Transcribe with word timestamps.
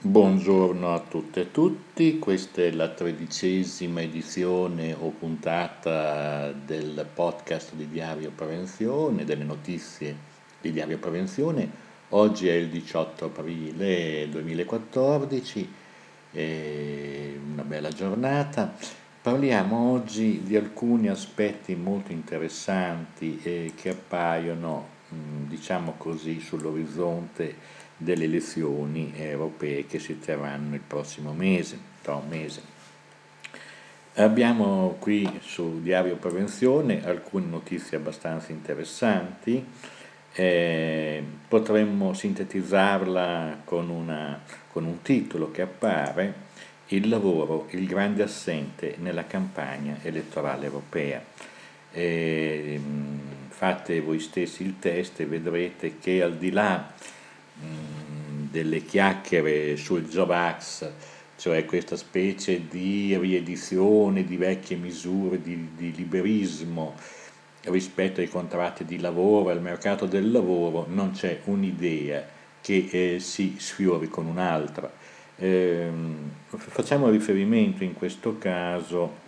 Buongiorno 0.00 0.94
a 0.94 1.00
tutte 1.00 1.40
e 1.40 1.50
tutti, 1.50 2.20
questa 2.20 2.62
è 2.62 2.70
la 2.70 2.88
tredicesima 2.88 4.00
edizione 4.00 4.92
o 4.92 5.08
puntata 5.10 6.52
del 6.52 7.04
podcast 7.12 7.74
di 7.74 7.88
Diario 7.88 8.30
Prevenzione, 8.30 9.24
delle 9.24 9.42
notizie 9.42 10.16
di 10.60 10.70
Diario 10.70 10.98
Prevenzione. 10.98 11.68
Oggi 12.10 12.46
è 12.46 12.52
il 12.52 12.68
18 12.68 13.24
aprile 13.24 14.28
2014, 14.30 15.72
è 16.30 17.32
una 17.50 17.64
bella 17.64 17.88
giornata. 17.88 18.76
Parliamo 19.20 19.90
oggi 19.90 20.44
di 20.44 20.54
alcuni 20.54 21.08
aspetti 21.08 21.74
molto 21.74 22.12
interessanti 22.12 23.40
eh, 23.42 23.72
che 23.74 23.88
appaiono, 23.88 24.86
diciamo 25.08 25.94
così, 25.98 26.38
sull'orizzonte 26.38 27.77
delle 27.98 28.24
elezioni 28.24 29.12
europee 29.16 29.86
che 29.86 29.98
si 29.98 30.18
terranno 30.20 30.76
il 30.76 30.80
prossimo 30.80 31.32
mese, 31.32 31.78
tra 32.00 32.14
un 32.14 32.28
mese. 32.28 32.62
Abbiamo 34.14 34.96
qui 34.98 35.28
su 35.42 35.82
Diario 35.82 36.16
Prevenzione 36.16 37.04
alcune 37.04 37.46
notizie 37.46 37.96
abbastanza 37.96 38.52
interessanti, 38.52 39.64
eh, 40.32 41.22
potremmo 41.48 42.12
sintetizzarla 42.12 43.62
con, 43.64 43.90
una, 43.90 44.40
con 44.70 44.84
un 44.84 45.02
titolo 45.02 45.50
che 45.50 45.62
appare 45.62 46.46
Il 46.90 47.10
lavoro, 47.10 47.66
il 47.72 47.86
grande 47.86 48.22
assente 48.22 48.94
nella 48.98 49.26
campagna 49.26 49.98
elettorale 50.02 50.64
europea. 50.64 51.22
Eh, 51.92 52.80
fate 53.48 54.00
voi 54.00 54.20
stessi 54.20 54.62
il 54.62 54.78
test 54.78 55.20
e 55.20 55.26
vedrete 55.26 55.98
che 55.98 56.22
al 56.22 56.36
di 56.36 56.50
là 56.50 56.90
Mm, 56.90 57.17
delle 58.50 58.84
chiacchiere 58.84 59.76
sul 59.76 60.08
Jovax, 60.08 60.90
cioè 61.36 61.64
questa 61.64 61.96
specie 61.96 62.66
di 62.68 63.16
riedizione 63.16 64.24
di 64.24 64.36
vecchie 64.36 64.76
misure 64.76 65.40
di, 65.40 65.68
di 65.76 65.92
liberismo 65.94 66.94
rispetto 67.62 68.20
ai 68.20 68.28
contratti 68.28 68.84
di 68.84 68.98
lavoro, 68.98 69.50
al 69.50 69.60
mercato 69.60 70.06
del 70.06 70.30
lavoro, 70.30 70.86
non 70.88 71.12
c'è 71.12 71.40
un'idea 71.44 72.24
che 72.60 72.88
eh, 72.90 73.20
si 73.20 73.56
sfiori 73.58 74.08
con 74.08 74.26
un'altra. 74.26 74.90
Eh, 75.36 75.88
facciamo 76.46 77.08
riferimento 77.10 77.84
in 77.84 77.94
questo 77.94 78.38
caso 78.38 79.26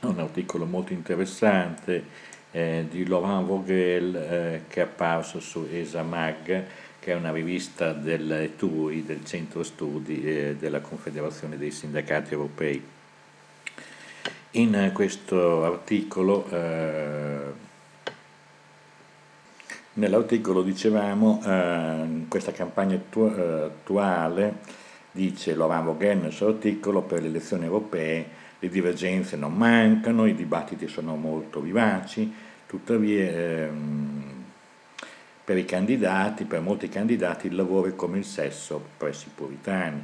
a 0.00 0.08
un 0.08 0.18
articolo 0.18 0.64
molto 0.64 0.92
interessante 0.92 2.32
eh, 2.50 2.86
di 2.88 3.06
Laurent 3.06 3.46
Vogel 3.46 4.14
eh, 4.14 4.62
che 4.68 4.80
è 4.80 4.84
apparso 4.84 5.40
su 5.40 5.66
ESAMAG 5.70 6.64
che 7.04 7.12
è 7.12 7.16
una 7.16 7.32
rivista 7.32 7.92
del 7.92 8.52
TUI, 8.56 9.04
del 9.04 9.26
Centro 9.26 9.62
Studi 9.62 10.24
eh, 10.24 10.56
della 10.58 10.80
Confederazione 10.80 11.58
dei 11.58 11.70
Sindacati 11.70 12.32
Europei. 12.32 12.82
In 14.52 14.90
questo 14.94 15.64
articolo, 15.64 16.48
eh, 16.48 17.52
nell'articolo 19.92 20.62
dicevamo, 20.62 21.42
eh, 21.44 22.24
questa 22.26 22.52
campagna 22.52 22.94
eh, 22.94 23.28
attuale, 23.66 24.54
dice 25.10 25.54
Laurent 25.54 25.84
Vogel 25.84 26.16
nel 26.16 26.32
suo 26.32 26.48
articolo, 26.48 27.02
per 27.02 27.20
le 27.20 27.28
elezioni 27.28 27.66
europee 27.66 28.26
le 28.58 28.68
divergenze 28.70 29.36
non 29.36 29.52
mancano, 29.52 30.24
i 30.24 30.34
dibattiti 30.34 30.88
sono 30.88 31.16
molto 31.16 31.60
vivaci, 31.60 32.32
tuttavia 32.66 33.28
ehm, 33.28 34.23
per 35.44 35.58
i 35.58 35.64
candidati, 35.66 36.44
per 36.44 36.60
molti 36.60 36.88
candidati, 36.88 37.48
il 37.48 37.54
lavoro 37.54 37.88
è 37.88 37.94
come 37.94 38.18
il 38.18 38.24
sesso 38.24 38.82
presso 38.96 39.26
i 39.28 39.32
puritani. 39.34 40.02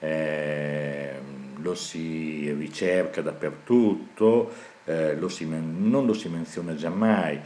Eh, 0.00 1.12
lo 1.56 1.74
si 1.74 2.52
ricerca 2.52 3.20
dappertutto, 3.20 4.52
eh, 4.84 5.16
lo 5.16 5.28
si, 5.28 5.46
non 5.48 6.06
lo 6.06 6.14
si 6.14 6.28
menziona 6.28 6.76
giammai. 6.76 7.40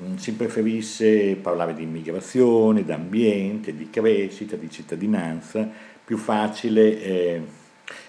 Mm, 0.00 0.14
si 0.16 0.34
preferisse 0.34 1.36
parlare 1.36 1.74
di 1.74 1.82
immigrazione, 1.82 2.84
di 2.84 2.92
ambiente, 2.92 3.74
di 3.74 3.90
crescita, 3.90 4.54
di 4.54 4.70
cittadinanza, 4.70 5.68
più 6.04 6.16
facile 6.16 7.02
eh, 7.02 7.42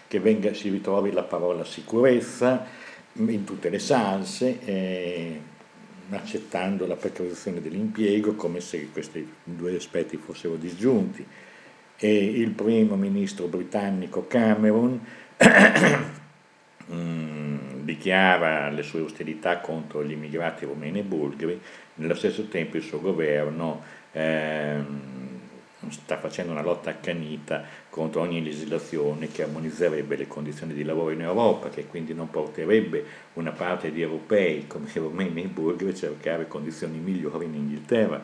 che 0.07 0.19
venga, 0.19 0.53
si 0.53 0.69
ritrovi 0.69 1.11
la 1.11 1.23
parola 1.23 1.63
sicurezza 1.63 2.65
in 3.13 3.43
tutte 3.43 3.69
le 3.69 3.79
salse 3.79 4.59
eh, 4.63 5.41
accettando 6.11 6.87
la 6.87 6.95
precarizzazione 6.95 7.61
dell'impiego 7.61 8.35
come 8.35 8.59
se 8.59 8.89
questi 8.91 9.27
due 9.43 9.75
aspetti 9.75 10.17
fossero 10.17 10.55
disgiunti. 10.55 11.25
E 11.99 12.23
il 12.25 12.51
primo 12.51 12.95
ministro 12.95 13.47
britannico 13.47 14.27
Cameron 14.27 15.03
mm, 16.93 17.57
dichiara 17.83 18.69
le 18.69 18.83
sue 18.83 19.01
ostilità 19.01 19.59
contro 19.59 20.03
gli 20.03 20.11
immigrati 20.11 20.65
romeni 20.65 20.99
e 20.99 21.03
bulgari, 21.03 21.59
nello 21.95 22.15
stesso 22.15 22.47
tempo 22.47 22.77
il 22.77 22.83
suo 22.83 23.01
governo 23.01 23.81
ehm, 24.11 25.36
sta 25.91 26.17
facendo 26.17 26.51
una 26.51 26.61
lotta 26.61 26.89
accanita 26.89 27.63
contro 27.89 28.21
ogni 28.21 28.43
legislazione 28.43 29.31
che 29.31 29.43
armonizzerebbe 29.43 30.15
le 30.15 30.27
condizioni 30.27 30.73
di 30.73 30.83
lavoro 30.83 31.11
in 31.11 31.21
Europa, 31.21 31.69
che 31.69 31.85
quindi 31.85 32.13
non 32.13 32.29
porterebbe 32.29 33.03
una 33.33 33.51
parte 33.51 33.91
di 33.91 34.01
europei 34.01 34.67
come 34.67 34.89
romeni 34.93 35.43
e 35.43 35.47
bulgari 35.47 35.91
a 35.91 35.95
cercare 35.95 36.47
condizioni 36.47 36.97
migliori 36.97 37.45
in 37.45 37.55
Inghilterra. 37.55 38.23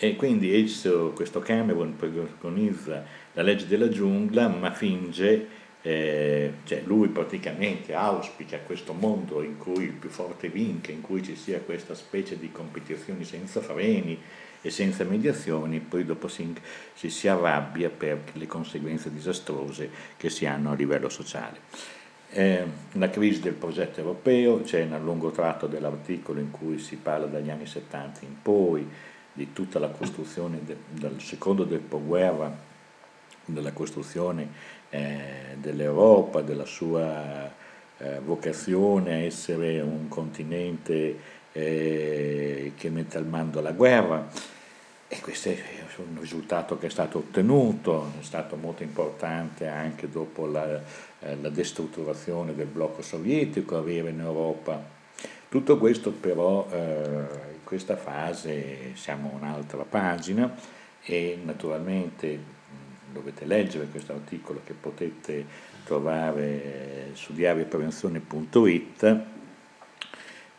E 0.00 0.14
quindi 0.14 0.54
esso, 0.54 1.10
questo 1.14 1.40
Cameron 1.40 1.96
preconizza 1.96 3.04
la 3.32 3.42
legge 3.42 3.66
della 3.66 3.88
giungla, 3.88 4.46
ma 4.46 4.70
finge, 4.70 5.46
eh, 5.82 6.52
cioè 6.64 6.82
lui 6.84 7.08
praticamente 7.08 7.94
auspica 7.94 8.58
questo 8.58 8.92
mondo 8.92 9.42
in 9.42 9.58
cui 9.58 9.84
il 9.84 9.92
più 9.92 10.08
forte 10.08 10.48
vinca, 10.48 10.92
in 10.92 11.00
cui 11.00 11.22
ci 11.22 11.34
sia 11.34 11.60
questa 11.60 11.94
specie 11.94 12.38
di 12.38 12.52
competizioni 12.52 13.24
senza 13.24 13.60
freni, 13.60 14.20
e 14.60 14.70
senza 14.70 15.04
mediazioni, 15.04 15.80
poi 15.80 16.04
dopo 16.04 16.28
si, 16.28 16.52
si, 16.94 17.10
si 17.10 17.28
arrabbia 17.28 17.90
per 17.90 18.20
le 18.32 18.46
conseguenze 18.46 19.12
disastrose 19.12 19.90
che 20.16 20.30
si 20.30 20.46
hanno 20.46 20.72
a 20.72 20.74
livello 20.74 21.08
sociale. 21.08 21.60
Eh, 22.30 22.64
la 22.92 23.08
crisi 23.08 23.40
del 23.40 23.54
progetto 23.54 24.00
europeo, 24.00 24.60
c'è 24.60 24.82
un 24.82 25.02
lungo 25.02 25.30
tratto 25.30 25.66
dell'articolo 25.66 26.40
in 26.40 26.50
cui 26.50 26.78
si 26.78 26.96
parla 26.96 27.26
dagli 27.26 27.48
anni 27.48 27.66
70 27.66 28.20
in 28.24 28.42
poi 28.42 28.86
di 29.32 29.52
tutta 29.52 29.78
la 29.78 29.88
costruzione 29.88 30.60
de, 30.64 30.76
dal 30.90 31.20
secondo 31.20 31.64
dopoguerra, 31.64 32.66
della 33.44 33.72
costruzione 33.72 34.48
eh, 34.90 35.56
dell'Europa, 35.56 36.42
della 36.42 36.66
sua 36.66 37.50
eh, 37.98 38.20
vocazione 38.20 39.14
a 39.14 39.18
essere 39.18 39.80
un 39.80 40.08
continente 40.08 41.36
eh, 41.52 42.17
che 42.78 42.88
mette 42.88 43.18
al 43.18 43.26
mando 43.26 43.60
la 43.60 43.72
guerra 43.72 44.56
e 45.10 45.20
questo 45.20 45.48
è 45.48 45.56
un 45.96 46.18
risultato 46.20 46.78
che 46.78 46.86
è 46.86 46.90
stato 46.90 47.18
ottenuto, 47.18 48.12
è 48.20 48.22
stato 48.22 48.56
molto 48.56 48.82
importante 48.82 49.66
anche 49.66 50.10
dopo 50.10 50.46
la, 50.46 50.82
eh, 51.20 51.36
la 51.40 51.48
destrutturazione 51.48 52.54
del 52.54 52.66
blocco 52.66 53.00
sovietico, 53.00 53.78
avere 53.78 54.10
in 54.10 54.20
Europa. 54.20 54.96
Tutto 55.48 55.78
questo 55.78 56.12
però 56.12 56.68
eh, 56.70 56.76
in 57.52 57.64
questa 57.64 57.96
fase 57.96 58.94
siamo 58.94 59.30
a 59.32 59.36
un'altra 59.36 59.82
pagina 59.84 60.54
e 61.02 61.38
naturalmente 61.42 62.56
dovete 63.10 63.46
leggere 63.46 63.86
questo 63.86 64.12
articolo 64.12 64.60
che 64.62 64.74
potete 64.74 65.46
trovare 65.84 67.12
su 67.14 67.32
diarioprevenzione.it 67.32 69.37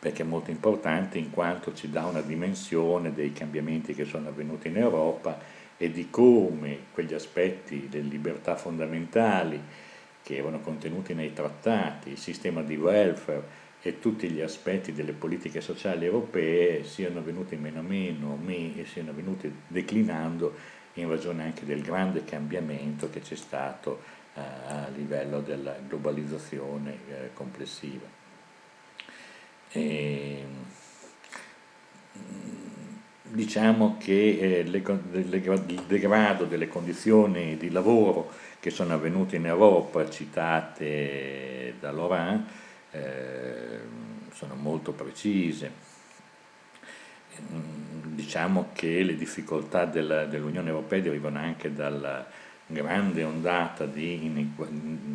perché 0.00 0.22
è 0.22 0.26
molto 0.26 0.50
importante 0.50 1.18
in 1.18 1.30
quanto 1.30 1.74
ci 1.74 1.90
dà 1.90 2.06
una 2.06 2.22
dimensione 2.22 3.12
dei 3.12 3.32
cambiamenti 3.32 3.94
che 3.94 4.06
sono 4.06 4.28
avvenuti 4.28 4.68
in 4.68 4.78
Europa 4.78 5.38
e 5.76 5.90
di 5.90 6.08
come 6.08 6.78
quegli 6.92 7.14
aspetti 7.14 7.86
delle 7.88 8.08
libertà 8.08 8.56
fondamentali 8.56 9.60
che 10.22 10.36
erano 10.36 10.60
contenuti 10.60 11.14
nei 11.14 11.32
trattati, 11.32 12.10
il 12.10 12.18
sistema 12.18 12.62
di 12.62 12.76
welfare 12.76 13.68
e 13.82 13.98
tutti 13.98 14.28
gli 14.30 14.40
aspetti 14.40 14.92
delle 14.92 15.12
politiche 15.12 15.60
sociali 15.60 16.06
europee 16.06 16.84
siano 16.84 17.22
venuti 17.22 17.56
meno 17.56 17.82
meno 17.82 18.38
e 18.46 18.84
siano 18.86 19.12
venuti 19.12 19.52
declinando 19.66 20.54
in 20.94 21.08
ragione 21.08 21.44
anche 21.44 21.64
del 21.64 21.82
grande 21.82 22.24
cambiamento 22.24 23.08
che 23.10 23.20
c'è 23.20 23.36
stato 23.36 24.00
eh, 24.34 24.40
a 24.40 24.88
livello 24.94 25.40
della 25.40 25.76
globalizzazione 25.86 26.98
eh, 27.08 27.30
complessiva. 27.32 28.06
E, 29.72 30.44
diciamo 33.22 33.96
che 33.98 34.38
eh, 34.40 34.58
il 34.60 35.84
degrado 35.86 36.44
delle 36.44 36.68
condizioni 36.68 37.56
di 37.56 37.70
lavoro 37.70 38.30
che 38.58 38.70
sono 38.70 38.94
avvenute 38.94 39.36
in 39.36 39.46
Europa, 39.46 40.08
citate 40.10 41.74
da 41.80 41.90
Laurent, 41.92 42.46
eh, 42.90 43.78
sono 44.32 44.54
molto 44.54 44.92
precise. 44.92 45.88
Diciamo 48.02 48.70
che 48.74 49.02
le 49.02 49.16
difficoltà 49.16 49.86
dell'Unione 49.86 50.68
Europea 50.68 51.00
derivano 51.00 51.38
anche 51.38 51.72
dalla, 51.72 52.26
grande 52.66 53.24
ondata 53.24 53.86
di 53.86 54.52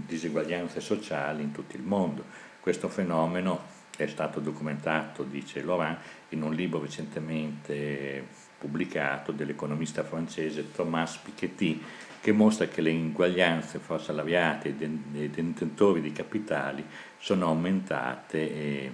diseguaglianze 0.08 0.82
sociali 0.82 1.44
in 1.44 1.52
tutto 1.52 1.76
il 1.76 1.84
mondo. 1.84 2.24
Questo 2.60 2.90
fenomeno 2.90 3.75
è 4.04 4.08
stato 4.08 4.40
documentato, 4.40 5.24
dice 5.24 5.64
Laurent, 5.64 6.00
in 6.30 6.42
un 6.42 6.54
libro 6.54 6.82
recentemente 6.82 8.28
pubblicato 8.58 9.32
dell'economista 9.32 10.04
francese 10.04 10.72
Thomas 10.72 11.18
Piketty, 11.18 11.82
che 12.20 12.32
mostra 12.32 12.68
che 12.68 12.82
le 12.82 12.90
inguaglianze 12.90 13.80
fra 13.80 14.00
salariati 14.00 14.70
e 14.70 14.74
detentori 14.74 16.02
di 16.02 16.12
capitali 16.12 16.84
sono 17.20 17.46
aumentate 17.46 18.38
eh, 18.40 18.92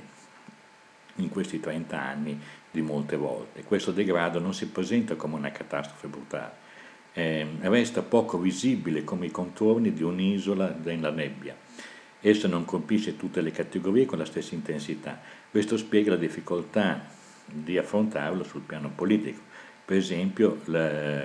in 1.16 1.30
questi 1.30 1.60
30 1.60 2.00
anni 2.00 2.40
di 2.70 2.82
molte 2.82 3.16
volte. 3.16 3.64
Questo 3.64 3.92
degrado 3.92 4.40
non 4.40 4.54
si 4.54 4.68
presenta 4.68 5.16
come 5.16 5.36
una 5.36 5.52
catastrofe 5.52 6.08
brutale, 6.08 6.54
eh, 7.14 7.48
resta 7.62 8.02
poco 8.02 8.38
visibile 8.38 9.04
come 9.04 9.28
i 9.28 9.32
contorni 9.32 9.94
di 9.94 10.04
un'isola 10.04 10.76
nella 10.84 11.12
nebbia. 11.12 11.56
Esso 12.22 12.48
non 12.48 12.66
colpisce 12.66 13.18
tutte 13.18 13.42
le 13.42 13.52
categorie 13.52 14.06
con 14.06 14.20
la 14.20 14.26
stessa 14.26 14.54
intensità. 14.54 15.20
Questo 15.50 15.76
spiega 15.76 16.12
la 16.12 16.18
difficoltà 16.18 17.04
di 17.46 17.78
affrontarlo 17.78 18.44
sul 18.44 18.62
piano 18.62 18.92
politico. 18.94 19.42
Per 19.84 19.98
esempio, 19.98 20.62
la, 20.66 21.24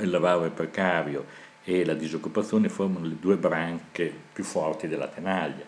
il 0.00 0.10
lavoro 0.10 0.50
precario 0.50 1.26
e 1.64 1.84
la 1.84 1.94
disoccupazione 1.94 2.68
formano 2.68 3.06
le 3.06 3.16
due 3.20 3.36
branche 3.36 4.12
più 4.32 4.42
forti 4.42 4.88
della 4.88 5.08
tenaglia. 5.08 5.64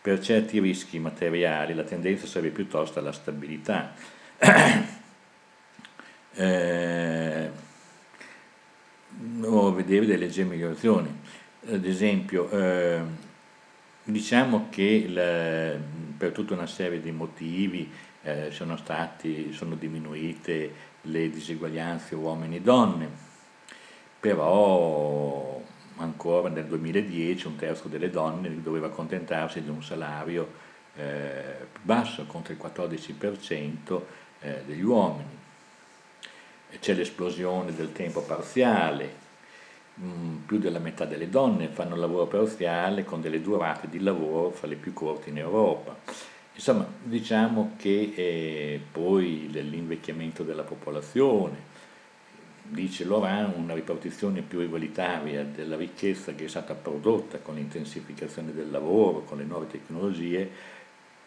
Per 0.00 0.20
certi 0.20 0.60
rischi 0.60 0.98
materiali 0.98 1.74
la 1.74 1.82
tendenza 1.82 2.26
sarebbe 2.26 2.54
piuttosto 2.54 2.98
alla 2.98 3.12
stabilità. 3.12 3.94
eh, 6.34 7.50
o 9.42 9.72
vedere 9.72 10.06
delle 10.06 10.26
leggere 10.26 10.48
migrazioni. 10.48 11.20
Ad 11.66 11.86
esempio, 11.86 12.50
eh, 12.50 13.00
diciamo 14.02 14.66
che 14.68 15.78
per 16.18 16.32
tutta 16.32 16.52
una 16.52 16.66
serie 16.66 17.00
di 17.00 17.10
motivi 17.10 17.90
eh, 18.22 18.50
sono, 18.50 18.76
stati, 18.76 19.50
sono 19.54 19.74
diminuite 19.74 20.72
le 21.02 21.30
diseguaglianze 21.30 22.16
uomini-donne, 22.16 23.08
però 24.20 25.62
ancora 25.96 26.50
nel 26.50 26.66
2010 26.66 27.46
un 27.46 27.56
terzo 27.56 27.88
delle 27.88 28.10
donne 28.10 28.60
doveva 28.60 28.88
accontentarsi 28.88 29.62
di 29.62 29.70
un 29.70 29.82
salario 29.82 30.52
eh, 30.96 31.66
basso 31.80 32.26
contro 32.26 32.52
il 32.52 32.58
14% 32.62 34.00
eh, 34.40 34.62
degli 34.66 34.82
uomini. 34.82 35.42
C'è 36.78 36.92
l'esplosione 36.92 37.74
del 37.74 37.92
tempo 37.92 38.20
parziale, 38.20 39.23
più 40.46 40.58
della 40.58 40.80
metà 40.80 41.04
delle 41.04 41.28
donne 41.28 41.68
fanno 41.68 41.94
lavoro 41.94 42.26
parziale 42.26 43.04
con 43.04 43.20
delle 43.20 43.40
durate 43.40 43.88
di 43.88 44.00
lavoro 44.00 44.50
fra 44.50 44.66
le 44.66 44.76
più 44.76 44.92
corte 44.92 45.30
in 45.30 45.38
Europa. 45.38 45.96
Insomma, 46.54 46.86
diciamo 47.02 47.72
che 47.76 48.12
eh, 48.14 48.80
poi 48.92 49.48
l'invecchiamento 49.50 50.42
della 50.42 50.62
popolazione, 50.62 51.72
dice 52.62 53.04
Laurent, 53.04 53.56
una 53.56 53.74
ripartizione 53.74 54.40
più 54.40 54.60
egualitaria 54.60 55.44
della 55.44 55.76
ricchezza 55.76 56.34
che 56.34 56.44
è 56.44 56.48
stata 56.48 56.74
prodotta 56.74 57.38
con 57.38 57.56
l'intensificazione 57.56 58.52
del 58.52 58.70
lavoro, 58.70 59.22
con 59.22 59.38
le 59.38 59.44
nuove 59.44 59.66
tecnologie, 59.66 60.48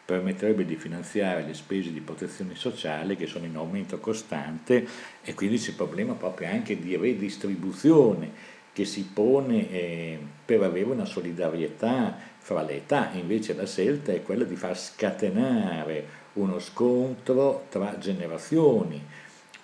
permetterebbe 0.05 0.65
di 0.65 0.77
finanziare 0.77 1.43
le 1.43 1.53
spese 1.53 1.91
di 1.91 1.99
protezione 1.99 2.55
sociale 2.55 3.17
che 3.17 3.27
sono 3.27 3.43
in 3.43 3.57
aumento 3.57 3.99
costante 3.99 4.87
e 5.21 5.33
quindi 5.33 5.57
c'è 5.57 5.71
il 5.71 5.75
problema 5.75 6.13
proprio 6.13 6.47
anche 6.47 6.79
di 6.79 6.95
redistribuzione 6.95 8.55
che 8.77 8.85
si 8.85 9.09
pone 9.11 9.71
eh, 9.71 10.19
per 10.45 10.61
avere 10.61 10.85
una 10.85 11.05
solidarietà 11.05 12.15
fra 12.37 12.61
le 12.61 12.75
età, 12.75 13.09
invece 13.13 13.55
la 13.55 13.65
scelta 13.65 14.11
è 14.11 14.21
quella 14.21 14.43
di 14.43 14.55
far 14.55 14.77
scatenare 14.77 16.05
uno 16.33 16.59
scontro 16.59 17.65
tra 17.69 17.97
generazioni, 17.97 19.03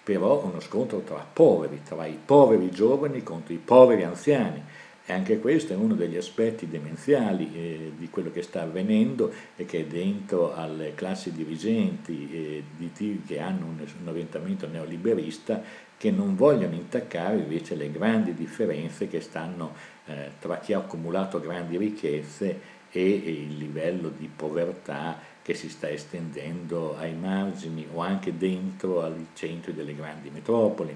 però 0.03 0.43
uno 0.43 0.59
scontro 0.59 1.01
tra 1.01 1.23
poveri, 1.31 1.81
tra 1.87 2.07
i 2.07 2.17
poveri 2.25 2.71
giovani 2.71 3.21
contro 3.21 3.53
i 3.53 3.61
poveri 3.63 4.01
anziani 4.01 4.63
e 5.05 5.11
anche 5.11 5.39
questo 5.39 5.73
è 5.73 5.75
uno 5.75 5.95
degli 5.95 6.15
aspetti 6.15 6.67
demenziali 6.67 7.51
eh, 7.53 7.91
di 7.97 8.09
quello 8.09 8.31
che 8.31 8.41
sta 8.41 8.61
avvenendo 8.61 9.31
e 9.55 9.65
che 9.65 9.81
è 9.81 9.85
dentro 9.85 10.53
alle 10.53 10.93
classi 10.95 11.33
dirigenti 11.33 12.29
eh, 12.31 12.63
di, 12.77 13.21
che 13.25 13.39
hanno 13.39 13.65
un, 13.65 13.85
un 14.01 14.07
orientamento 14.07 14.67
neoliberista 14.67 15.61
che 15.97 16.09
non 16.11 16.35
vogliono 16.35 16.75
intaccare 16.75 17.37
invece 17.37 17.75
le 17.75 17.91
grandi 17.91 18.33
differenze 18.33 19.07
che 19.07 19.19
stanno 19.19 19.73
eh, 20.05 20.31
tra 20.39 20.59
chi 20.59 20.73
ha 20.73 20.79
accumulato 20.79 21.39
grandi 21.39 21.77
ricchezze 21.77 22.59
e, 22.91 23.09
il 23.09 23.57
livello 23.57 24.09
di 24.09 24.29
povertà 24.33 25.17
che 25.41 25.53
si 25.53 25.67
sta 25.67 25.89
estendendo 25.89 26.95
ai 26.97 27.13
margini 27.13 27.85
o 27.91 27.99
anche 27.99 28.37
dentro 28.37 29.03
ai 29.03 29.27
centri 29.33 29.73
delle 29.73 29.95
grandi 29.95 30.29
metropoli. 30.29 30.95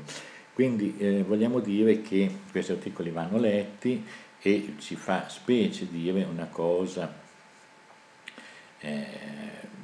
Quindi 0.57 0.95
eh, 0.97 1.21
vogliamo 1.21 1.59
dire 1.59 2.01
che 2.01 2.31
questi 2.49 2.71
articoli 2.71 3.11
vanno 3.11 3.37
letti 3.37 4.03
e 4.41 4.73
ci 4.79 4.95
fa 4.95 5.29
specie 5.29 5.87
dire 5.87 6.23
una 6.23 6.47
cosa, 6.47 7.13
eh, 8.79 9.05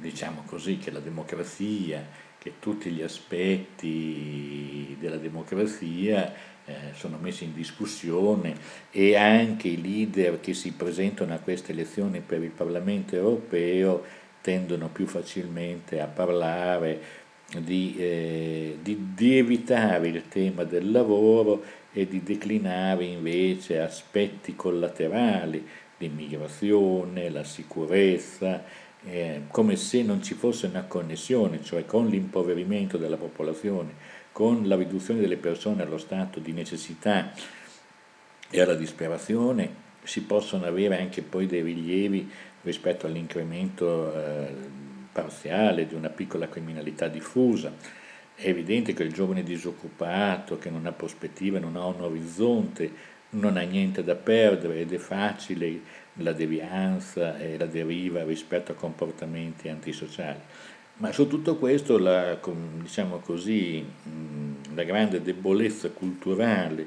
diciamo 0.00 0.42
così, 0.44 0.78
che 0.78 0.90
la 0.90 0.98
democrazia, 0.98 2.04
che 2.36 2.54
tutti 2.58 2.90
gli 2.90 3.02
aspetti 3.02 4.96
della 4.98 5.18
democrazia 5.18 6.34
eh, 6.64 6.74
sono 6.94 7.18
messi 7.20 7.44
in 7.44 7.54
discussione 7.54 8.56
e 8.90 9.14
anche 9.14 9.68
i 9.68 9.80
leader 9.80 10.40
che 10.40 10.54
si 10.54 10.72
presentano 10.72 11.34
a 11.34 11.38
queste 11.38 11.70
elezioni 11.70 12.18
per 12.18 12.42
il 12.42 12.50
Parlamento 12.50 13.14
europeo 13.14 14.02
tendono 14.40 14.88
più 14.88 15.06
facilmente 15.06 16.00
a 16.00 16.06
parlare 16.06 17.22
di, 17.58 17.94
eh, 17.96 18.78
di, 18.82 19.12
di, 19.14 19.38
evitare 19.38 20.08
il 20.08 20.28
tema 20.28 20.64
del 20.64 20.90
lavoro 20.90 21.62
e 21.92 22.08
di 22.08 22.22
declinare 22.22 23.04
invece 23.04 23.80
aspetti 23.80 24.56
collaterali, 24.56 25.66
l'immigrazione, 25.98 27.30
la 27.30 27.44
sicurezza, 27.44 28.64
eh, 29.06 29.42
come 29.50 29.76
se 29.76 30.02
non 30.02 30.22
ci 30.22 30.34
fosse 30.34 30.66
una 30.66 30.84
connessione, 30.84 31.62
cioè 31.62 31.84
con 31.84 32.08
l'impoverimento 32.08 32.96
della 32.96 33.16
popolazione, 33.16 33.94
con 34.32 34.66
la 34.66 34.76
riduzione 34.76 35.20
delle 35.20 35.36
persone 35.36 35.82
allo 35.82 35.98
stato 35.98 36.40
di 36.40 36.52
necessità 36.52 37.32
e 38.50 38.60
alla 38.60 38.74
disperazione, 38.74 39.82
si 40.02 40.22
possono 40.22 40.66
avere 40.66 40.98
anche 40.98 41.22
poi 41.22 41.46
dei 41.46 41.62
rilievi 41.62 42.30
rispetto 42.62 43.06
all'incremento 43.06 44.12
eh, 44.14 44.54
parziale 45.14 45.86
di 45.86 45.94
una 45.94 46.08
piccola 46.08 46.48
criminalità 46.48 47.06
diffusa. 47.06 47.72
È 48.34 48.48
evidente 48.48 48.92
che 48.92 49.04
il 49.04 49.12
giovane 49.12 49.44
disoccupato, 49.44 50.58
che 50.58 50.68
non 50.68 50.86
ha 50.86 50.92
prospettive, 50.92 51.60
non 51.60 51.76
ha 51.76 51.86
un 51.86 52.00
orizzonte, 52.00 53.12
non 53.30 53.56
ha 53.56 53.62
niente 53.62 54.02
da 54.02 54.16
perdere 54.16 54.80
ed 54.80 54.92
è 54.92 54.98
facile 54.98 55.80
la 56.14 56.32
devianza 56.32 57.38
e 57.38 57.56
la 57.56 57.66
deriva 57.66 58.24
rispetto 58.24 58.72
a 58.72 58.74
comportamenti 58.74 59.68
antisociali. 59.68 60.40
Ma 60.96 61.12
su 61.12 61.26
tutto 61.28 61.56
questo 61.56 61.96
la, 61.98 62.38
diciamo 62.80 63.18
così, 63.18 63.84
la 64.74 64.82
grande 64.82 65.22
debolezza 65.22 65.90
culturale 65.90 66.86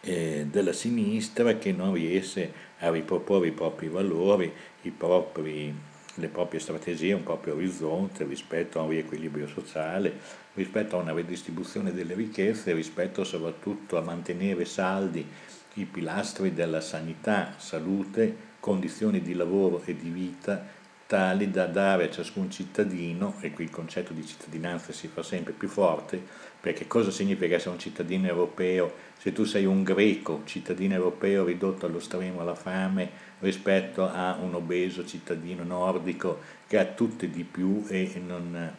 eh, 0.00 0.46
della 0.50 0.72
sinistra 0.72 1.56
che 1.56 1.72
non 1.72 1.94
riesce 1.94 2.52
a 2.78 2.90
riproporre 2.90 3.48
i 3.48 3.52
propri 3.52 3.88
valori, 3.88 4.52
i 4.82 4.90
propri 4.90 5.74
le 6.16 6.28
proprie 6.28 6.60
strategie, 6.60 7.12
un 7.12 7.22
proprio 7.22 7.54
orizzonte 7.54 8.24
rispetto 8.24 8.78
a 8.78 8.82
un 8.82 8.90
riequilibrio 8.90 9.46
sociale, 9.46 10.12
rispetto 10.54 10.96
a 10.96 11.00
una 11.00 11.12
redistribuzione 11.12 11.92
delle 11.92 12.14
ricchezze, 12.14 12.74
rispetto 12.74 13.24
soprattutto 13.24 13.96
a 13.96 14.02
mantenere 14.02 14.64
saldi 14.64 15.26
i 15.74 15.84
pilastri 15.84 16.52
della 16.52 16.82
sanità, 16.82 17.54
salute, 17.56 18.50
condizioni 18.60 19.22
di 19.22 19.34
lavoro 19.34 19.82
e 19.84 19.96
di 19.96 20.10
vita 20.10 20.80
tali 21.12 21.50
da 21.50 21.66
dare 21.66 22.04
a 22.04 22.10
ciascun 22.10 22.50
cittadino, 22.50 23.34
e 23.42 23.50
qui 23.50 23.64
il 23.64 23.70
concetto 23.70 24.14
di 24.14 24.24
cittadinanza 24.24 24.92
si 24.92 25.08
fa 25.08 25.22
sempre 25.22 25.52
più 25.52 25.68
forte, 25.68 26.18
perché 26.58 26.86
cosa 26.86 27.10
significa 27.10 27.56
essere 27.56 27.72
un 27.72 27.78
cittadino 27.78 28.28
europeo? 28.28 28.90
Se 29.18 29.30
tu 29.30 29.44
sei 29.44 29.66
un 29.66 29.82
greco, 29.82 30.40
cittadino 30.46 30.94
europeo 30.94 31.44
ridotto 31.44 31.84
allo 31.84 32.00
stremo 32.00 32.40
alla 32.40 32.54
fame, 32.54 33.10
rispetto 33.40 34.08
a 34.08 34.38
un 34.40 34.54
obeso 34.54 35.04
cittadino 35.04 35.62
nordico 35.64 36.40
che 36.66 36.78
ha 36.78 36.86
tutte 36.86 37.28
di 37.28 37.44
più 37.44 37.84
e 37.88 38.10
non, 38.26 38.74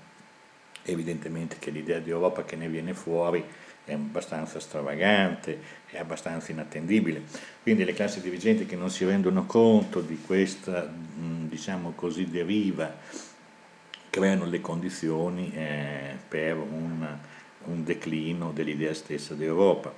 evidentemente 0.86 1.58
che 1.60 1.70
l'idea 1.70 2.00
di 2.00 2.10
Europa 2.10 2.44
che 2.46 2.56
ne 2.56 2.68
viene 2.68 2.96
fuori 2.96 3.46
è 3.86 3.94
abbastanza 3.94 4.60
stravagante, 4.60 5.60
è 5.88 5.98
abbastanza 5.98 6.52
inattendibile. 6.52 7.24
Quindi 7.62 7.84
le 7.84 7.94
classi 7.94 8.22
dirigenti 8.22 8.66
che 8.66 8.76
non 8.76 8.90
si 8.90 9.06
rendono 9.06 9.46
conto 9.46 10.02
di 10.02 10.20
questa, 10.26 10.90
diciamo 10.90 11.92
così, 11.96 12.30
deriva, 12.30 12.96
creano 14.10 14.46
le 14.46 14.62
condizioni 14.62 15.52
eh, 15.54 16.18
per 16.28 16.56
un, 16.58 17.06
un 17.66 17.84
declino 17.84 18.52
dell'idea 18.52 18.94
stessa 18.94 19.34
d'Europa. 19.34 19.94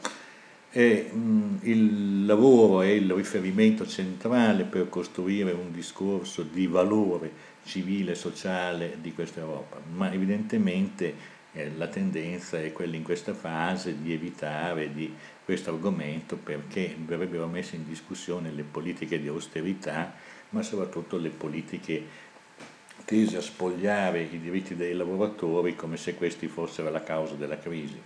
E, 0.72 1.10
mh, 1.12 1.60
il 1.62 2.26
lavoro 2.26 2.82
è 2.82 2.88
il 2.88 3.12
riferimento 3.12 3.88
centrale 3.88 4.64
per 4.64 4.90
costruire 4.90 5.52
un 5.52 5.72
discorso 5.72 6.42
di 6.44 6.68
valore 6.68 7.54
civile 7.66 8.12
e 8.12 8.16
sociale 8.16 8.98
di 9.02 9.14
questa 9.14 9.40
Europa, 9.40 9.80
ma 9.94 10.12
evidentemente 10.12 11.34
la 11.76 11.88
tendenza 11.88 12.60
è 12.60 12.72
quella 12.74 12.96
in 12.96 13.04
questa 13.04 13.34
fase 13.34 14.02
di 14.02 14.12
evitare 14.12 14.94
di 14.94 15.14
questo 15.44 15.70
argomento 15.70 16.36
perché 16.36 16.96
verrebbero 16.98 17.48
messe 17.48 17.76
in 17.78 17.88
discussione 17.88 18.52
le 18.52 18.64
politiche 18.64 19.22
di 19.22 19.28
austerità, 19.28 20.14
ma 20.50 20.62
soprattutto 20.62 21.18
le 21.18 21.30
politiche 21.30 22.24
tese 23.06 23.38
a 23.38 23.42
spogliare 23.42 24.22
i 24.22 24.40
diritti 24.40 24.76
dei 24.76 24.94
lavoratori 24.94 25.76
come 25.76 25.96
se 25.96 26.16
questi 26.16 26.48
fossero 26.48 26.90
la 26.90 27.04
causa 27.04 27.36
della 27.36 27.60
crisi, 27.60 28.02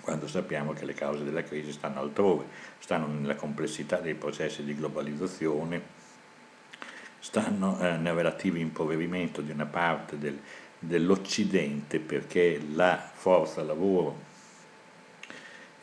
quando 0.00 0.28
sappiamo 0.28 0.74
che 0.74 0.84
le 0.84 0.94
cause 0.94 1.24
della 1.24 1.42
crisi 1.42 1.72
stanno 1.72 2.00
altrove, 2.00 2.44
stanno 2.78 3.06
nella 3.06 3.34
complessità 3.34 4.00
dei 4.00 4.14
processi 4.14 4.62
di 4.62 4.76
globalizzazione, 4.76 6.02
stanno 7.18 7.80
eh, 7.80 7.96
nel 7.96 8.12
relativo 8.12 8.58
impoverimento 8.58 9.40
di 9.40 9.50
una 9.50 9.64
parte 9.64 10.18
del, 10.18 10.38
dell'Occidente 10.86 11.98
perché 11.98 12.60
la 12.72 13.10
forza 13.12 13.62
lavoro, 13.62 14.32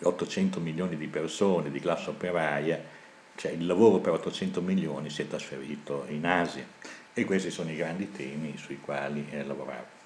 800 0.03 0.59
milioni 0.59 0.97
di 0.97 1.07
persone 1.07 1.69
di 1.71 1.79
classe 1.79 2.09
operaia, 2.09 2.81
cioè 3.35 3.51
il 3.51 3.65
lavoro 3.65 3.99
per 3.99 4.13
800 4.13 4.61
milioni 4.61 5.09
si 5.09 5.21
è 5.21 5.27
trasferito 5.27 6.05
in 6.09 6.25
Asia 6.25 6.65
e 7.13 7.25
questi 7.25 7.51
sono 7.51 7.71
i 7.71 7.75
grandi 7.75 8.11
temi 8.11 8.57
sui 8.57 8.79
quali 8.79 9.25
eh, 9.29 9.43
lavorare. 9.43 9.99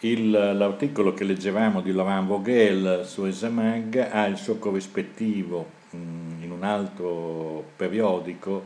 Il, 0.00 0.30
l'articolo 0.30 1.14
che 1.14 1.24
leggevamo 1.24 1.80
di 1.80 1.92
Laurent 1.92 2.26
Vogel 2.26 3.06
su 3.06 3.24
Esamag 3.24 3.96
ha 3.96 4.26
il 4.26 4.36
suo 4.36 4.58
corrispettivo 4.58 5.70
mh, 5.90 5.96
mm, 5.96 6.42
in 6.42 6.50
un 6.50 6.62
altro 6.62 7.64
periodico 7.76 8.62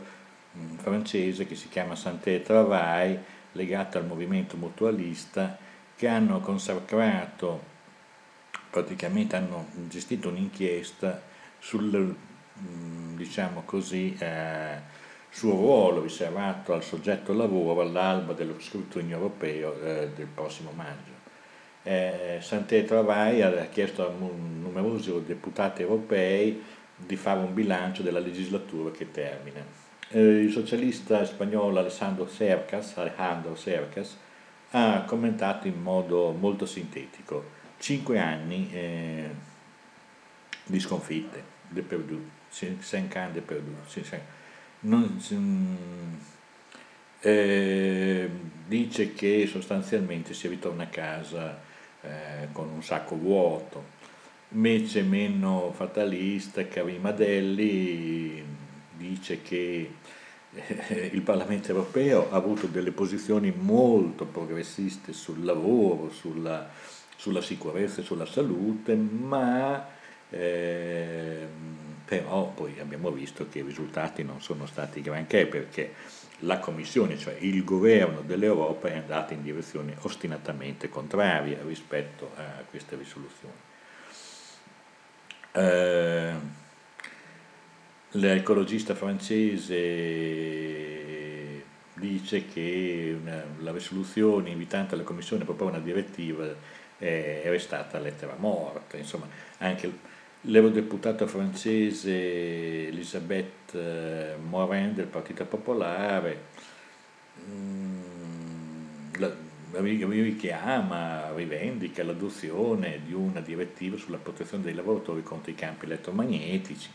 mh, 0.51 0.59
mm, 0.59 0.75
francese 0.77 1.47
che 1.47 1.55
si 1.55 1.69
chiama 1.69 1.95
Santé 1.95 2.41
Travail, 2.41 3.17
legato 3.53 3.97
al 3.97 4.05
movimento 4.05 4.57
mutualista, 4.57 5.57
che 5.95 6.07
hanno 6.07 6.39
consacrato, 6.39 7.61
praticamente 8.69 9.35
hanno 9.35 9.67
gestito 9.87 10.29
un'inchiesta 10.29 11.21
sul, 11.59 12.15
mm, 12.59 13.15
diciamo 13.15 13.63
così, 13.65 14.15
eh, 14.17 14.99
suo 15.29 15.51
ruolo 15.51 16.01
riservato 16.01 16.73
al 16.73 16.83
soggetto 16.83 17.33
lavoro 17.33 17.81
all'alba 17.81 18.33
dello 18.33 18.59
scrutinio 18.59 19.15
europeo 19.15 19.81
eh, 19.81 20.09
del 20.13 20.27
prossimo 20.27 20.71
maggio. 20.75 21.19
Eh, 21.83 22.39
Santé 22.41 22.83
Travai 22.83 23.41
ha 23.41 23.67
chiesto 23.67 24.05
a 24.05 24.11
numerosi 24.11 25.11
deputati 25.25 25.81
europei 25.81 26.61
di 26.95 27.15
fare 27.15 27.39
un 27.39 27.53
bilancio 27.53 28.03
della 28.03 28.19
legislatura 28.19 28.91
che 28.91 29.09
termina. 29.09 29.63
Eh, 30.13 30.19
il 30.19 30.51
socialista 30.51 31.23
spagnolo 31.23 31.79
Alessandro 31.79 32.29
Cercas, 32.29 32.97
Alejandro 32.97 33.55
Cercas 33.55 34.17
ha 34.71 35.03
commentato 35.05 35.67
in 35.67 35.81
modo 35.81 36.31
molto 36.31 36.65
sintetico 36.65 37.59
cinque 37.77 38.19
anni 38.19 38.69
eh, 38.73 39.29
di 40.65 40.79
sconfitte, 40.79 41.41
de 41.69 41.81
perdu, 41.81 42.29
cinq 42.49 43.15
ans 43.15 43.31
de 43.31 43.41
perdu, 43.41 43.73
non, 44.81 45.17
eh, 47.21 48.29
dice 48.67 49.13
che 49.13 49.47
sostanzialmente 49.47 50.33
si 50.33 50.47
ritorna 50.49 50.83
a 50.83 50.87
casa 50.87 51.59
eh, 52.01 52.49
con 52.51 52.69
un 52.69 52.83
sacco 52.83 53.15
vuoto. 53.15 53.99
Invece 54.49 55.03
meno 55.03 55.71
fatalista 55.71 56.67
Karim 56.67 57.05
Adelli 57.05 58.43
dice 59.01 59.41
che 59.41 59.93
eh, 60.53 61.09
il 61.11 61.21
Parlamento 61.21 61.69
europeo 61.69 62.31
ha 62.31 62.35
avuto 62.35 62.67
delle 62.67 62.91
posizioni 62.91 63.51
molto 63.55 64.25
progressiste 64.25 65.13
sul 65.13 65.43
lavoro, 65.43 66.11
sulla, 66.11 66.69
sulla 67.15 67.41
sicurezza 67.41 68.01
e 68.01 68.03
sulla 68.03 68.25
salute, 68.25 68.95
ma 68.95 69.87
eh, 70.29 71.47
però 72.05 72.47
poi 72.47 72.79
abbiamo 72.79 73.11
visto 73.11 73.47
che 73.49 73.59
i 73.59 73.63
risultati 73.63 74.23
non 74.23 74.41
sono 74.41 74.65
stati 74.65 75.01
granché 75.01 75.45
perché 75.47 75.93
la 76.39 76.59
Commissione, 76.59 77.17
cioè 77.17 77.37
il 77.39 77.63
governo 77.63 78.21
dell'Europa, 78.21 78.89
è 78.89 78.97
andata 78.97 79.33
in 79.33 79.43
direzione 79.43 79.95
ostinatamente 80.01 80.89
contraria 80.89 81.59
rispetto 81.65 82.31
a 82.35 82.63
queste 82.69 82.95
risoluzioni. 82.95 83.53
Eh, 85.53 86.33
l'ecologista 88.11 88.95
francese 88.95 90.49
dice 91.93 92.47
che 92.47 93.17
una, 93.21 93.43
la 93.59 93.71
risoluzione 93.71 94.49
invitante 94.49 94.95
alla 94.95 95.03
Commissione 95.03 95.43
a 95.43 95.45
proporre 95.45 95.71
una 95.71 95.79
direttiva 95.83 96.45
è, 96.97 97.41
è 97.43 97.57
stata 97.57 97.99
lettera 97.99 98.35
morta, 98.37 98.97
insomma 98.97 99.27
anche 99.59 100.09
l'eurodeputata 100.41 101.27
francese 101.27 102.87
Elisabeth 102.87 103.75
eh, 103.75 104.35
Morin 104.41 104.95
del 104.95 105.05
Partito 105.05 105.45
Popolare 105.45 106.45
mm, 107.47 108.01
richiama, 110.23 111.31
rivendica 111.33 112.03
l'adozione 112.03 113.01
di 113.05 113.13
una 113.13 113.39
direttiva 113.39 113.97
sulla 113.97 114.17
protezione 114.17 114.63
dei 114.63 114.73
lavoratori 114.73 115.23
contro 115.23 115.51
i 115.51 115.55
campi 115.55 115.85
elettromagnetici. 115.85 116.89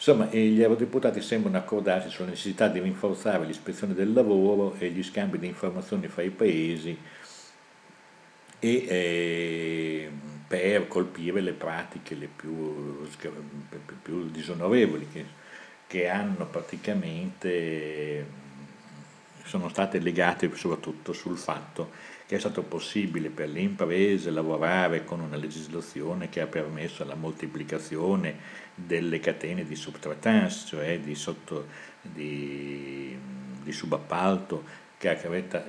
Insomma, 0.00 0.24
gli 0.30 0.62
eurodeputati 0.62 1.20
sembrano 1.20 1.58
accordarsi 1.58 2.08
sulla 2.08 2.30
necessità 2.30 2.68
di 2.68 2.80
rinforzare 2.80 3.44
l'ispezione 3.44 3.92
del 3.92 4.14
lavoro 4.14 4.74
e 4.78 4.88
gli 4.88 5.02
scambi 5.02 5.38
di 5.38 5.46
informazioni 5.46 6.08
fra 6.08 6.22
i 6.22 6.30
paesi 6.30 6.98
e 8.58 8.86
eh, 8.88 10.10
per 10.48 10.88
colpire 10.88 11.42
le 11.42 11.52
pratiche 11.52 12.14
le 12.14 12.28
più, 12.34 13.06
più 14.02 14.30
disonorevoli 14.30 15.06
che, 15.12 15.26
che, 15.86 16.08
hanno 16.08 16.46
praticamente 16.46 18.26
sono 19.44 19.68
state 19.68 19.98
legate 19.98 20.50
soprattutto 20.54 21.12
sul 21.12 21.36
fatto 21.36 21.90
che 22.30 22.36
è 22.36 22.38
stato 22.38 22.62
possibile 22.62 23.28
per 23.28 23.48
le 23.48 23.58
imprese 23.58 24.30
lavorare 24.30 25.04
con 25.04 25.18
una 25.18 25.34
legislazione 25.34 26.28
che 26.28 26.40
ha 26.40 26.46
permesso 26.46 27.04
la 27.04 27.16
moltiplicazione 27.16 28.36
delle 28.72 29.18
catene 29.18 29.64
di 29.64 29.74
subtrattance, 29.74 30.64
cioè 30.64 31.00
di, 31.00 31.16
sotto, 31.16 31.66
di, 32.00 33.18
di 33.64 33.72
subappalto 33.72 34.62
che 34.96 35.08
ha 35.08 35.16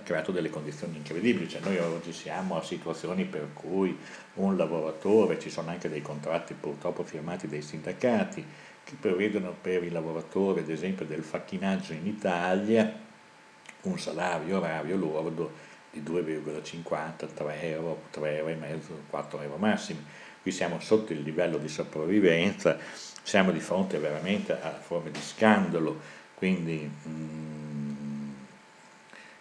creato 0.03 0.31
delle 0.31 0.51
condizioni 0.51 0.97
incredibili, 0.97 1.49
cioè 1.49 1.61
noi 1.61 1.79
oggi 1.79 2.13
siamo 2.13 2.57
a 2.57 2.63
situazioni 2.63 3.25
per 3.25 3.53
cui 3.53 3.97
un 4.35 4.55
lavoratore, 4.55 5.39
ci 5.39 5.49
sono 5.49 5.71
anche 5.71 5.89
dei 5.89 6.03
contratti 6.03 6.53
purtroppo 6.53 7.03
firmati 7.03 7.47
dai 7.47 7.63
sindacati 7.63 8.45
che 8.83 8.97
prevedono 8.99 9.55
per 9.59 9.83
i 9.83 9.89
lavoratori 9.89 10.59
ad 10.59 10.69
esempio 10.69 11.07
del 11.07 11.23
facchinaggio 11.23 11.93
in 11.93 12.05
Italia 12.05 13.09
un 13.81 13.97
salario 13.97 14.57
orario 14.57 14.95
lordo 14.95 15.69
di 15.91 16.01
2,50, 16.01 17.27
3 17.33 17.62
euro, 17.63 18.03
3 18.12 18.38
euro 18.38 18.50
e 18.50 18.55
mezzo, 18.55 19.03
4 19.10 19.41
euro 19.41 19.57
massimi. 19.57 20.03
Qui 20.41 20.51
siamo 20.51 20.79
sotto 20.79 21.13
il 21.13 21.21
livello 21.21 21.57
di 21.57 21.67
sopravvivenza, 21.67 22.77
siamo 23.21 23.51
di 23.51 23.60
fronte 23.60 24.00
veramente 24.00 24.53
a 24.53 24.71
forme 24.71 25.12
di 25.12 25.21
scandalo, 25.21 26.00
quindi 26.33 26.89
mm, 27.07 27.51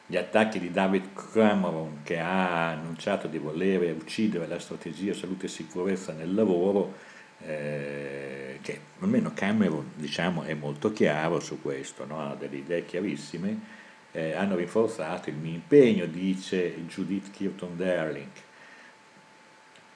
gli 0.07 0.16
attacchi 0.16 0.59
di 0.59 0.71
David 0.71 1.14
Cameron 1.33 2.00
che 2.02 2.19
ha 2.19 2.71
annunciato 2.71 3.28
di 3.28 3.38
volere 3.38 3.92
uccidere 3.92 4.47
la 4.47 4.59
strategia 4.59 5.14
salute 5.14 5.47
e 5.47 5.49
sicurezza 5.49 6.12
nel 6.12 6.35
lavoro, 6.35 6.95
eh, 7.42 8.59
che 8.61 8.80
almeno 8.99 9.30
Cameron 9.33 9.92
diciamo, 9.95 10.42
è 10.42 10.52
molto 10.54 10.92
chiaro 10.92 11.38
su 11.40 11.62
questo, 11.62 12.04
no? 12.04 12.21
ha 12.21 12.35
delle 12.35 12.57
idee 12.57 12.85
chiarissime, 12.85 13.78
eh, 14.12 14.35
hanno 14.35 14.57
rinforzato 14.57 15.31
il 15.31 15.37
mio 15.37 15.52
impegno, 15.52 16.07
dice 16.07 16.87
Judith 16.87 17.31
Kirton 17.31 17.76
Darling, 17.76 18.29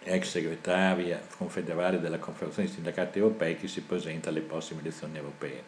ex 0.04 0.28
segretaria 0.28 1.20
confederale 1.36 1.98
della 1.98 2.18
Confederazione 2.18 2.68
dei 2.68 2.76
Sindacati 2.76 3.18
Europei 3.18 3.56
che 3.56 3.68
si 3.68 3.80
presenta 3.80 4.28
alle 4.28 4.40
prossime 4.40 4.80
elezioni 4.80 5.16
europee. 5.16 5.62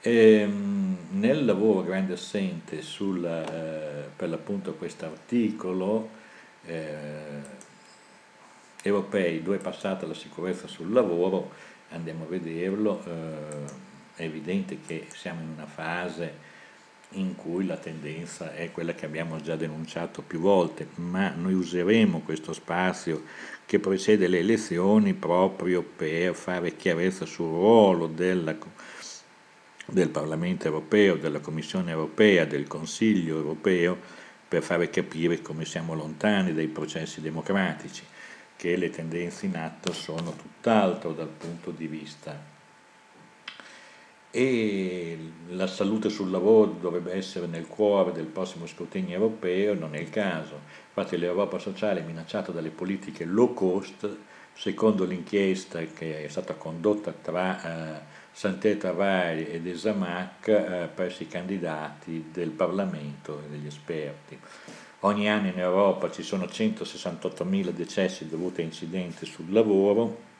E, 0.00 0.34
ehm, 0.40 0.96
nel 1.12 1.44
lavoro 1.44 1.82
grande 1.82 2.14
assente 2.14 2.82
sul, 2.82 3.24
eh, 3.24 4.08
per 4.14 4.28
l'appunto 4.28 4.74
questo 4.74 5.06
articolo 5.06 6.08
eh, 6.66 7.60
europei, 8.82 9.42
due 9.42 9.58
passate 9.58 10.04
alla 10.04 10.14
sicurezza 10.14 10.66
sul 10.66 10.92
lavoro, 10.92 11.50
andiamo 11.90 12.24
a 12.24 12.28
vederlo, 12.28 13.02
eh, 13.06 13.90
è 14.16 14.22
evidente 14.24 14.78
che 14.84 15.06
siamo 15.10 15.40
in 15.40 15.48
una 15.56 15.66
fase 15.66 16.50
in 17.12 17.34
cui 17.36 17.66
la 17.66 17.76
tendenza 17.76 18.54
è 18.54 18.70
quella 18.70 18.94
che 18.94 19.06
abbiamo 19.06 19.40
già 19.40 19.56
denunciato 19.56 20.22
più 20.22 20.40
volte, 20.40 20.88
ma 20.96 21.30
noi 21.30 21.54
useremo 21.54 22.20
questo 22.20 22.52
spazio 22.52 23.24
che 23.66 23.78
precede 23.78 24.28
le 24.28 24.38
elezioni 24.38 25.14
proprio 25.14 25.82
per 25.82 26.34
fare 26.34 26.76
chiarezza 26.76 27.24
sul 27.26 27.48
ruolo 27.48 28.06
della, 28.06 28.56
del 29.86 30.08
Parlamento 30.08 30.66
europeo, 30.66 31.16
della 31.16 31.40
Commissione 31.40 31.90
europea, 31.90 32.44
del 32.44 32.66
Consiglio 32.66 33.36
europeo, 33.36 33.98
per 34.48 34.62
fare 34.62 34.90
capire 34.90 35.40
come 35.40 35.64
siamo 35.64 35.94
lontani 35.94 36.52
dai 36.52 36.68
processi 36.68 37.20
democratici, 37.20 38.02
che 38.56 38.76
le 38.76 38.90
tendenze 38.90 39.46
in 39.46 39.56
atto 39.56 39.92
sono 39.92 40.34
tutt'altro 40.36 41.12
dal 41.12 41.28
punto 41.28 41.70
di 41.70 41.86
vista 41.86 42.51
e 44.34 45.18
la 45.50 45.66
salute 45.66 46.08
sul 46.08 46.30
lavoro 46.30 46.74
dovrebbe 46.80 47.12
essere 47.12 47.46
nel 47.46 47.66
cuore 47.66 48.12
del 48.12 48.24
prossimo 48.24 48.66
scrutinio 48.66 49.14
europeo, 49.14 49.74
non 49.74 49.94
è 49.94 49.98
il 49.98 50.08
caso. 50.08 50.58
Infatti 50.88 51.18
l'Europa 51.18 51.58
sociale 51.58 52.00
è 52.00 52.04
minacciata 52.04 52.50
dalle 52.50 52.70
politiche 52.70 53.26
low 53.26 53.52
cost, 53.52 54.08
secondo 54.54 55.04
l'inchiesta 55.04 55.80
che 55.80 56.24
è 56.24 56.28
stata 56.28 56.54
condotta 56.54 57.12
tra 57.12 57.98
eh, 57.98 58.00
Santé 58.32 58.78
ed 58.78 59.66
Esamac 59.66 60.48
eh, 60.48 60.88
presso 60.94 61.22
i 61.22 61.28
candidati 61.28 62.30
del 62.32 62.50
Parlamento 62.50 63.42
e 63.44 63.50
degli 63.50 63.66
esperti. 63.66 64.38
Ogni 65.00 65.28
anno 65.28 65.48
in 65.48 65.58
Europa 65.58 66.10
ci 66.10 66.22
sono 66.22 66.44
168.000 66.44 67.68
decessi 67.68 68.28
dovuti 68.28 68.62
a 68.62 68.64
incidenti 68.64 69.26
sul 69.26 69.52
lavoro, 69.52 70.30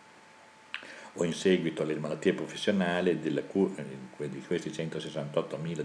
o 1.15 1.25
in 1.25 1.35
seguito 1.35 1.83
alle 1.83 1.95
malattie 1.97 2.33
professionali, 2.33 3.21
della, 3.21 3.43
eh, 3.43 4.29
di 4.29 4.43
questi 4.47 4.71
168.000 4.71 5.85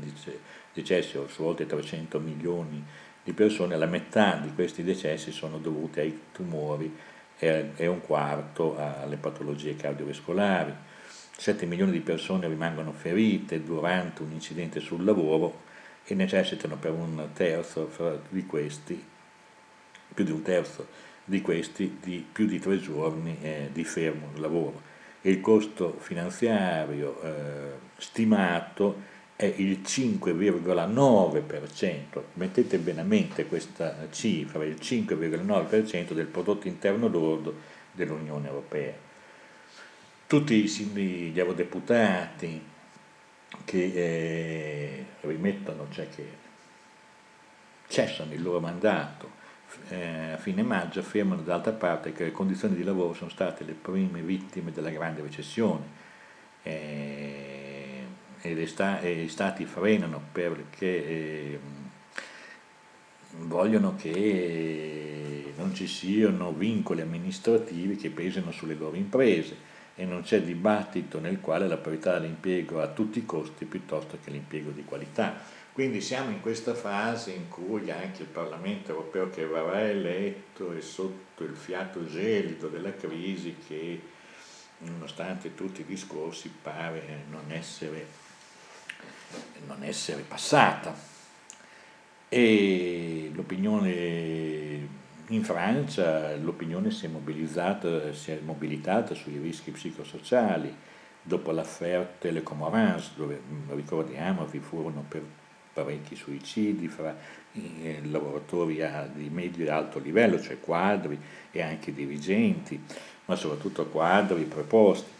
decessi 0.74 1.18
o 1.18 1.28
su 1.28 1.44
oltre 1.44 1.66
300 1.66 2.20
milioni 2.20 2.84
di 3.24 3.34
persone, 3.34 3.76
la 3.76 3.88
metà 3.88 4.36
di 4.36 4.54
questi 4.54 4.84
decessi 4.84 5.32
sono 5.32 5.58
dovuti 5.58 6.00
ai 6.00 6.18
tumori 6.32 6.96
e 7.40 7.86
un 7.86 8.02
quarto 8.02 8.78
alle 8.78 9.18
patologie 9.18 9.76
cardiovascolari. 9.76 10.74
7 11.38 11.66
milioni 11.68 11.92
di 11.92 12.00
persone 12.00 12.48
rimangono 12.48 12.94
ferite 12.94 13.64
durante 13.64 14.24
un 14.24 14.32
incidente 14.32 14.80
sul 14.80 15.04
lavoro 15.04 15.66
e 16.06 16.16
necessitano 16.16 16.78
per 16.78 16.92
un 16.94 17.30
terzo 17.34 17.92
di 18.30 18.46
questi, 18.46 19.06
più 20.14 20.24
di 20.24 20.32
un 20.32 20.42
terzo 20.42 20.88
di 21.24 21.42
questi, 21.42 21.98
di 22.02 22.26
più 22.32 22.48
di 22.48 22.60
tre 22.60 22.80
giorni 22.80 23.38
eh, 23.42 23.70
di 23.72 23.84
fermo 23.84 24.32
lavoro 24.36 24.87
e 25.28 25.32
il 25.32 25.42
costo 25.42 25.98
finanziario 26.00 27.22
eh, 27.22 27.72
stimato 27.98 29.04
è 29.36 29.44
il 29.44 29.82
5,9%, 29.84 32.22
mettete 32.36 32.78
bene 32.78 33.02
a 33.02 33.04
mente 33.04 33.46
questa 33.46 34.08
cifra, 34.10 34.64
il 34.64 34.78
5,9% 34.82 36.14
del 36.14 36.28
prodotto 36.28 36.70
interno 36.70 37.10
lordo 37.10 37.56
dell'Unione 37.92 38.48
Europea. 38.48 38.94
Tutti 40.28 40.66
gli 40.66 41.38
eurodeputati 41.38 42.64
che 43.66 43.84
eh, 43.84 45.06
rimettono, 45.22 45.88
cioè 45.90 46.08
che 46.08 46.26
cessano 47.90 48.32
il 48.32 48.42
loro 48.42 48.62
mandato 48.62 49.37
a 49.90 50.38
fine 50.38 50.64
maggio 50.64 51.00
affermano 51.00 51.42
d'altra 51.42 51.72
parte 51.72 52.12
che 52.12 52.26
le 52.26 52.32
condizioni 52.32 52.76
di 52.76 52.84
lavoro 52.84 53.14
sono 53.14 53.30
state 53.30 53.64
le 53.64 53.74
prime 53.74 54.22
vittime 54.22 54.72
della 54.72 54.90
grande 54.90 55.22
recessione. 55.22 56.06
Eh, 56.64 57.88
e, 58.42 58.54
gli 58.54 59.28
stati 59.28 59.66
frenano 59.66 60.22
perché 60.32 61.08
eh, 61.08 61.60
vogliono 63.40 63.96
che 63.96 65.54
non 65.58 65.74
ci 65.74 65.88
siano 65.88 66.52
vincoli 66.54 67.02
amministrativi 67.02 67.96
che 67.96 68.10
pesano 68.10 68.52
sulle 68.52 68.76
loro 68.76 68.96
imprese 68.96 69.76
e 69.96 70.06
non 70.06 70.22
c'è 70.22 70.42
dibattito 70.42 71.20
nel 71.20 71.42
quale 71.42 71.68
la 71.68 71.78
priorità 71.78 72.20
dell'impiego 72.20 72.82
a 72.82 72.88
tutti 72.88 73.20
i 73.20 73.26
costi 73.26 73.66
piuttosto 73.66 74.18
che 74.24 74.30
l'impiego 74.30 74.70
di 74.70 74.84
qualità 74.86 75.40
quindi 75.78 76.02
siamo 76.02 76.32
in 76.32 76.42
questa 76.42 76.74
fase 76.74 77.34
in 77.34 77.50
cui 77.50 77.92
anche 77.92 78.24
il 78.24 78.30
Parlamento 78.30 78.90
europeo 78.90 79.30
che 79.30 79.46
verrà 79.46 79.88
eletto 79.88 80.76
è 80.76 80.82
sotto 80.82 81.44
il 81.44 81.56
fiato 81.56 82.04
gelido 82.08 82.68
della 82.68 82.96
crisi 82.96 83.58
che 83.68 84.02
nonostante 84.80 85.54
tutti 85.54 85.82
i 85.82 85.86
discorsi 85.86 86.50
pare 86.50 87.26
non 87.30 87.52
essere, 87.52 88.08
non 89.68 89.84
essere 89.84 90.24
passata. 90.24 90.96
E 92.28 93.30
l'opinione 93.36 94.88
in 95.28 95.44
Francia 95.44 96.36
l'opinione 96.38 96.90
si 96.90 97.06
è 97.06 97.08
mobilizzata, 97.08 98.12
si 98.14 98.32
è 98.32 98.40
mobilitata 98.44 99.14
sui 99.14 99.38
rischi 99.38 99.70
psicosociali 99.70 100.76
dopo 101.22 101.52
l'affaire 101.52 102.16
Telecom 102.18 102.64
Orange, 102.64 103.12
dove 103.16 103.40
ricordiamo 103.76 104.44
vi 104.48 104.60
furono 104.60 105.06
per 105.08 105.46
parecchi 105.84 106.16
suicidi 106.16 106.88
fra 106.88 107.16
eh, 107.54 108.00
lavoratori 108.04 108.82
di 109.14 109.30
medio 109.30 109.66
e 109.66 109.70
alto 109.70 110.00
livello, 110.00 110.40
cioè 110.42 110.60
quadri 110.60 111.20
e 111.52 111.62
anche 111.62 111.94
dirigenti, 111.94 112.82
ma 113.26 113.36
soprattutto 113.36 113.88
quadri 113.88 114.44
preposti. 114.44 115.16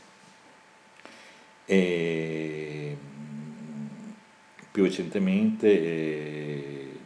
E 1.66 2.98
più 4.72 4.84
recentemente 4.84 5.68
eh, 5.68 7.00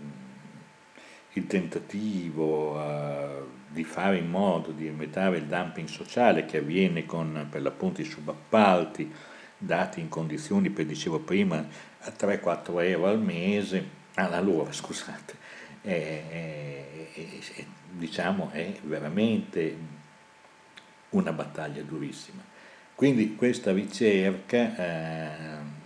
il 1.33 1.47
tentativo 1.47 2.79
eh, 2.79 3.41
di 3.69 3.83
fare 3.83 4.17
in 4.17 4.29
modo 4.29 4.71
di 4.71 4.87
evitare 4.87 5.37
il 5.37 5.45
dumping 5.45 5.87
sociale 5.87 6.45
che 6.45 6.57
avviene 6.57 7.05
con 7.05 7.47
per 7.49 7.61
l'appunto 7.61 8.01
i 8.01 8.05
subappalti 8.05 9.11
dati 9.61 9.99
in 9.99 10.09
condizioni, 10.09 10.71
per 10.71 10.85
dicevo 10.85 11.19
prima, 11.19 11.57
a 11.99 12.09
3-4 12.09 12.83
euro 12.83 13.05
al 13.07 13.19
mese, 13.19 13.99
all'ora 14.15 14.71
scusate, 14.71 15.35
è, 15.81 15.87
è, 15.87 17.11
è, 17.13 17.65
diciamo 17.91 18.49
è 18.51 18.73
veramente 18.83 19.77
una 21.09 21.31
battaglia 21.31 21.83
durissima. 21.83 22.41
Quindi 22.95 23.35
questa 23.35 23.71
ricerca 23.71 24.75
eh, 24.75 25.79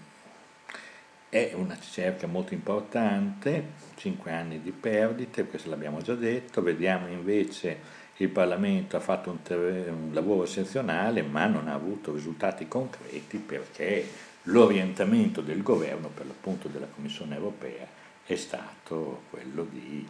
è 1.30 1.52
una 1.54 1.76
ricerca 1.76 2.28
molto 2.28 2.54
importante, 2.54 3.72
5 3.96 4.32
anni 4.32 4.62
di 4.62 4.72
perdite, 4.72 5.46
questo 5.46 5.70
l'abbiamo 5.70 6.02
già 6.02 6.16
detto, 6.16 6.62
vediamo 6.62 7.08
invece 7.08 8.04
il 8.18 8.30
Parlamento 8.30 8.96
ha 8.96 9.02
fatto 9.02 9.30
un, 9.30 9.40
un 9.50 10.10
lavoro 10.14 10.44
eccezionale 10.44 11.22
ma 11.22 11.46
non 11.48 11.68
ha 11.68 11.74
avuto 11.74 12.14
risultati 12.14 12.68
concreti 12.68 13.38
perché 13.38 14.08
l'orientamento 14.44 15.42
del 15.42 15.62
governo, 15.62 16.10
per 16.10 16.26
l'appunto 16.26 16.68
della 16.68 16.88
Commissione 16.88 17.36
europea, 17.36 17.88
è 18.26 18.36
stato 18.36 19.24
quello 19.30 19.68
di 19.70 20.08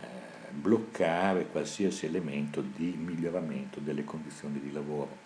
eh, 0.00 0.06
bloccare 0.50 1.46
qualsiasi 1.46 2.06
elemento 2.06 2.62
di 2.62 2.94
miglioramento 2.96 3.80
delle 3.80 4.04
condizioni 4.04 4.60
di 4.60 4.72
lavoro. 4.72 5.18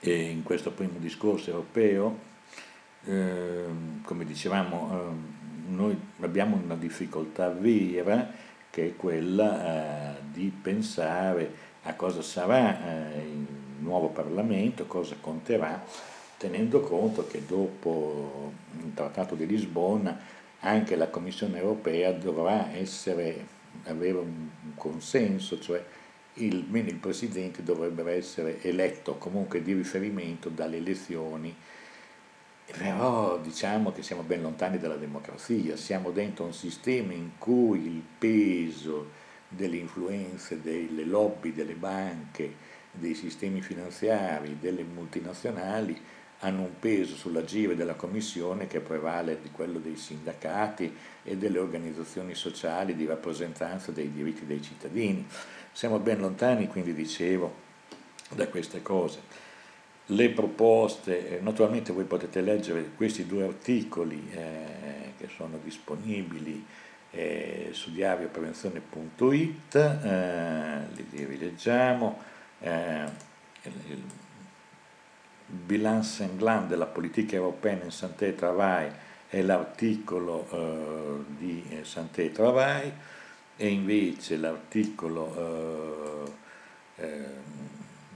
E 0.00 0.30
in 0.30 0.42
questo 0.42 0.72
primo 0.72 0.98
discorso 0.98 1.50
europeo, 1.50 2.18
eh, 3.04 3.64
come 4.02 4.24
dicevamo, 4.24 4.90
eh, 4.90 5.70
noi 5.70 5.96
abbiamo 6.20 6.56
una 6.56 6.74
difficoltà 6.74 7.48
vera 7.50 8.41
che 8.72 8.86
è 8.86 8.96
quella 8.96 10.16
eh, 10.16 10.20
di 10.32 10.50
pensare 10.62 11.70
a 11.82 11.94
cosa 11.94 12.22
sarà 12.22 13.12
eh, 13.12 13.18
il 13.18 13.46
nuovo 13.80 14.08
Parlamento, 14.08 14.86
cosa 14.86 15.14
conterà 15.20 15.84
tenendo 16.38 16.80
conto 16.80 17.26
che 17.26 17.44
dopo 17.44 18.50
il 18.82 18.94
Trattato 18.94 19.34
di 19.34 19.46
Lisbona 19.46 20.18
anche 20.60 20.96
la 20.96 21.08
Commissione 21.08 21.58
europea 21.58 22.12
dovrà 22.12 22.72
essere, 22.72 23.46
avere 23.84 24.16
un 24.16 24.48
consenso, 24.74 25.60
cioè 25.60 25.84
il, 26.34 26.66
il 26.72 26.94
Presidente 26.94 27.62
dovrebbe 27.62 28.10
essere 28.12 28.62
eletto 28.62 29.16
comunque 29.16 29.62
di 29.62 29.74
riferimento 29.74 30.48
dalle 30.48 30.78
elezioni, 30.78 31.54
però 32.76 33.38
diciamo 33.38 33.92
che 33.92 34.02
siamo 34.02 34.22
ben 34.22 34.42
lontani 34.42 34.78
dalla 34.78 34.96
democrazia, 34.96 35.76
siamo 35.76 36.10
dentro 36.10 36.44
un 36.44 36.54
sistema 36.54 37.12
in 37.12 37.32
cui 37.38 37.86
il 37.86 38.02
peso 38.18 39.20
delle 39.48 39.76
influenze 39.76 40.62
delle 40.62 41.04
lobby, 41.04 41.52
delle 41.52 41.74
banche, 41.74 42.54
dei 42.90 43.14
sistemi 43.14 43.60
finanziari, 43.60 44.58
delle 44.58 44.82
multinazionali 44.82 46.00
hanno 46.44 46.62
un 46.62 46.78
peso 46.78 47.14
sull'agire 47.14 47.76
della 47.76 47.94
Commissione 47.94 48.66
che 48.66 48.80
prevale 48.80 49.40
di 49.40 49.50
quello 49.50 49.78
dei 49.78 49.96
sindacati 49.96 50.92
e 51.22 51.36
delle 51.36 51.58
organizzazioni 51.58 52.34
sociali 52.34 52.96
di 52.96 53.06
rappresentanza 53.06 53.92
dei 53.92 54.12
diritti 54.12 54.44
dei 54.44 54.60
cittadini. 54.60 55.26
Siamo 55.72 55.98
ben 56.00 56.20
lontani, 56.20 56.66
quindi 56.66 56.94
dicevo, 56.94 57.54
da 58.30 58.48
queste 58.48 58.82
cose. 58.82 59.20
Le 60.06 60.30
proposte, 60.30 61.38
eh, 61.38 61.40
naturalmente 61.40 61.92
voi 61.92 62.04
potete 62.04 62.40
leggere 62.40 62.90
questi 62.96 63.26
due 63.26 63.44
articoli 63.44 64.28
eh, 64.32 65.12
che 65.16 65.28
sono 65.34 65.58
disponibili 65.62 66.64
eh, 67.12 67.68
su 67.72 67.92
diarioprevenzione.it, 67.92 69.74
eh, 69.74 70.86
li 70.94 71.24
rileggiamo, 71.24 72.18
eh, 72.60 73.04
il, 73.62 73.72
il 73.88 74.02
bilan 75.46 76.02
sanglant 76.02 76.68
della 76.68 76.86
politica 76.86 77.36
europea 77.36 77.82
in 77.82 77.90
santé 77.90 78.28
e 78.28 78.34
travail 78.34 78.92
è 79.28 79.42
l'articolo 79.42 80.48
eh, 80.50 81.24
di 81.36 81.80
santé 81.82 82.24
e 82.24 82.32
travail 82.32 82.92
e 83.56 83.68
invece 83.68 84.36
l'articolo 84.36 86.30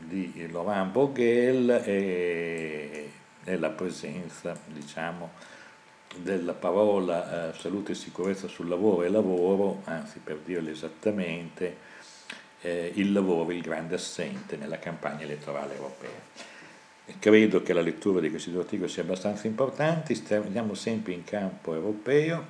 di 0.09 0.49
Laurent 0.51 0.90
Bourguel 0.92 1.69
è, 1.69 3.05
è 3.45 3.57
la 3.57 3.71
presenza, 3.71 4.57
diciamo, 4.66 5.31
della 6.16 6.55
parola 6.55 7.51
eh, 7.51 7.59
salute 7.59 7.92
e 7.92 7.95
sicurezza 7.95 8.49
sul 8.49 8.69
lavoro 8.69 9.03
e 9.03 9.09
lavoro, 9.09 9.83
anzi 9.85 10.21
per 10.23 10.38
dirlo 10.45 10.71
esattamente, 10.71 11.77
eh, 12.62 12.92
il 12.95 13.12
lavoro 13.12 13.51
il 13.53 13.61
grande 13.61 13.97
assente 13.97 14.57
nella 14.57 14.79
campagna 14.79 15.23
elettorale 15.23 15.75
europea. 15.75 16.55
Credo 17.19 17.62
che 17.62 17.73
la 17.73 17.83
lettura 17.83 18.21
di 18.21 18.31
questi 18.31 18.51
due 18.51 18.62
articoli 18.62 18.88
sia 18.88 19.03
abbastanza 19.03 19.47
importante, 19.47 20.16
andiamo 20.35 20.75
sempre 20.75 21.12
in 21.12 21.25
campo 21.25 21.75
europeo, 21.75 22.45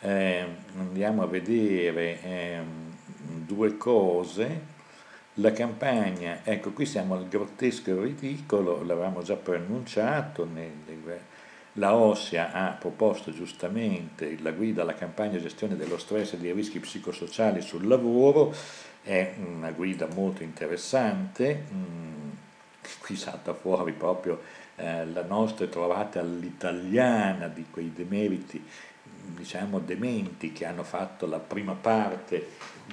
eh, 0.00 0.46
andiamo 0.78 1.22
a 1.22 1.26
vedere 1.26 2.22
ehm, 2.22 2.96
due 3.44 3.76
cose, 3.76 4.78
la 5.34 5.52
campagna, 5.52 6.40
ecco 6.42 6.72
qui 6.72 6.86
siamo 6.86 7.14
al 7.14 7.28
grottesco 7.28 8.02
ridicolo, 8.02 8.82
l'avevamo 8.82 9.22
già 9.22 9.36
preannunciato, 9.36 10.46
la 11.74 11.94
OSSIA 11.94 12.52
ha 12.52 12.70
proposto 12.72 13.32
giustamente 13.32 14.36
la 14.40 14.50
guida 14.50 14.82
alla 14.82 14.94
campagna 14.94 15.38
gestione 15.38 15.76
dello 15.76 15.98
stress 15.98 16.32
e 16.32 16.38
dei 16.38 16.52
rischi 16.52 16.80
psicosociali 16.80 17.62
sul 17.62 17.86
lavoro, 17.86 18.52
è 19.02 19.34
una 19.38 19.70
guida 19.70 20.08
molto 20.12 20.42
interessante, 20.42 21.64
mm, 21.72 22.30
qui 23.00 23.14
salta 23.14 23.54
fuori 23.54 23.92
proprio 23.92 24.40
eh, 24.76 25.06
la 25.06 25.22
nostra 25.22 25.66
trovata 25.66 26.20
all'italiana 26.20 27.46
di 27.48 27.66
quei 27.70 27.92
demeriti 27.94 28.62
diciamo 29.34 29.78
dementi 29.78 30.52
che 30.52 30.64
hanno 30.64 30.82
fatto 30.82 31.26
la 31.26 31.38
prima 31.38 31.74
parte 31.74 32.46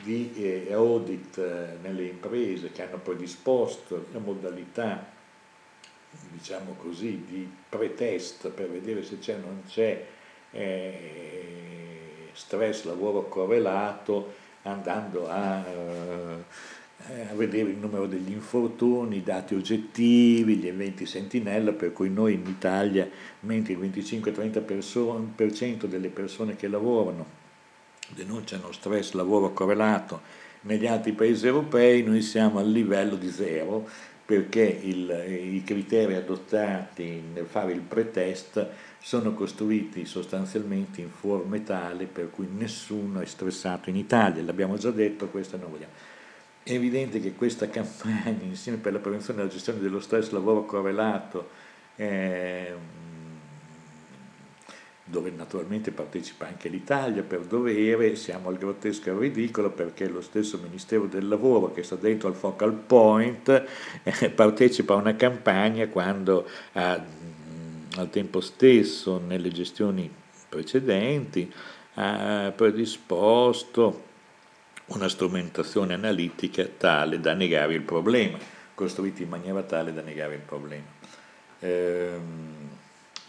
di 0.04 0.34
eh, 0.36 0.73
audit 0.73 1.38
eh, 1.38 1.78
nelle 1.82 2.04
imprese, 2.04 2.71
che 2.71 2.84
hanno 2.84 2.97
predisposto 2.97 4.08
la 4.12 4.19
modalità 4.19 5.15
diciamo 6.32 6.76
così, 6.82 7.23
di 7.28 7.50
pretest 7.69 8.50
per 8.50 8.69
vedere 8.69 9.04
se 9.04 9.19
c'è 9.19 9.36
o 9.36 9.39
non 9.39 9.63
c'è 9.67 10.06
eh, 10.52 12.30
stress 12.34 12.84
lavoro 12.86 13.28
correlato 13.28 14.34
andando 14.63 15.30
a 15.30 15.65
eh, 15.65 16.43
eh, 17.10 17.28
a 17.32 17.36
vedere 17.36 17.70
il 17.70 17.78
numero 17.78 18.08
degli 18.08 18.32
infortuni, 18.32 19.17
i 19.17 19.24
dati 19.24 19.56
oggettivi, 19.56 20.56
gli 20.56 20.67
eventi 20.67 21.06
sentinella, 21.06 21.74
per 21.74 21.93
cui 21.93 22.10
noi 22.10 22.34
in 22.34 22.46
Italia, 22.46 23.08
mentre 23.41 23.74
il 23.74 23.80
25-30% 23.80 25.86
delle 25.86 26.10
persone 26.10 26.56
che 26.56 26.67
lavorano 26.67 27.46
denunciano 28.10 28.72
stress 28.72 29.12
lavoro 29.12 29.52
correlato 29.52 30.22
negli 30.62 30.88
altri 30.88 31.13
paesi 31.13 31.46
europei, 31.46 32.04
noi 32.04 32.22
siamo 32.22 32.60
al 32.60 32.70
livello 32.70 33.15
di 33.15 33.30
zero 33.30 33.88
perché 34.26 34.80
il, 34.84 35.54
i 35.54 35.63
criteri 35.63 36.15
adottati 36.15 37.22
nel 37.34 37.46
fare 37.46 37.72
il 37.72 37.80
pretest 37.80 38.67
sono 39.00 39.34
costruiti 39.34 40.06
sostanzialmente 40.06 41.00
in 41.00 41.10
forme 41.10 41.63
tale 41.63 42.06
per 42.06 42.30
cui 42.30 42.48
nessuno 42.52 43.22
è 43.22 43.26
stressato 43.26 43.89
in 43.89 43.96
Italia, 43.96 44.43
l'abbiamo 44.43 44.76
già 44.76 44.91
detto, 44.91 45.28
questo 45.28 45.56
non 45.56 45.72
vogliamo. 45.72 46.07
È 46.67 46.73
evidente 46.73 47.21
che 47.21 47.34
questa 47.34 47.69
campagna, 47.69 48.43
insieme 48.43 48.77
per 48.77 48.91
la 48.91 48.99
prevenzione 48.99 49.39
e 49.39 49.43
la 49.45 49.49
gestione 49.49 49.80
dello 49.80 50.01
stress 50.01 50.32
lavoro 50.32 50.65
correlato, 50.65 51.47
eh, 51.95 52.73
dove 55.06 55.30
naturalmente 55.30 55.91
partecipa 55.91 56.45
anche 56.45 56.67
l'Italia 56.67 57.23
per 57.23 57.45
dovere, 57.45 58.17
siamo 58.17 58.49
al 58.49 58.58
grottesco 58.58 59.08
e 59.08 59.12
al 59.12 59.17
ridicolo 59.19 59.69
perché 59.69 60.10
lo 60.10 60.19
stesso 60.19 60.60
Ministero 60.62 61.06
del 61.06 61.30
Lavoro 61.30 61.71
che 61.71 61.84
sta 61.84 61.95
dentro 61.95 62.27
al 62.27 62.36
focal 62.36 62.73
point 62.73 63.47
eh, 64.03 64.30
partecipa 64.30 64.93
a 64.93 64.97
una 64.97 65.15
campagna 65.15 65.88
quando 65.88 66.45
ha, 66.73 67.01
al 67.95 68.10
tempo 68.10 68.41
stesso 68.41 69.21
nelle 69.25 69.51
gestioni 69.51 70.13
precedenti 70.49 71.49
ha 71.93 72.51
predisposto 72.53 74.07
una 74.88 75.10
strumentazione 75.10 75.93
analitica 75.93 76.65
tale 76.65 77.19
da 77.19 77.34
negare 77.34 77.73
il 77.73 77.82
problema, 77.82 78.38
costruita 78.73 79.21
in 79.21 79.30
maniera 79.30 79.62
tale 79.63 79.93
da 79.93 80.02
negare 80.02 80.36
il 80.36 80.41
problema. 80.41 80.86
Ehm, 81.60 82.69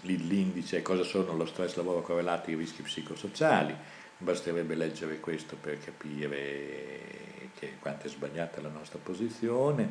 l'indice, 0.02 0.82
cosa 0.82 1.02
sono 1.02 1.34
lo 1.36 1.46
stress 1.46 1.74
lavoro 1.74 2.02
correlato 2.02 2.50
ai 2.50 2.56
rischi 2.56 2.82
psicosociali, 2.82 3.74
basterebbe 4.18 4.74
leggere 4.74 5.18
questo 5.18 5.56
per 5.60 5.78
capire 5.80 7.48
che 7.58 7.74
quanto 7.80 8.06
è 8.06 8.10
sbagliata 8.10 8.60
la 8.60 8.68
nostra 8.68 9.00
posizione, 9.02 9.90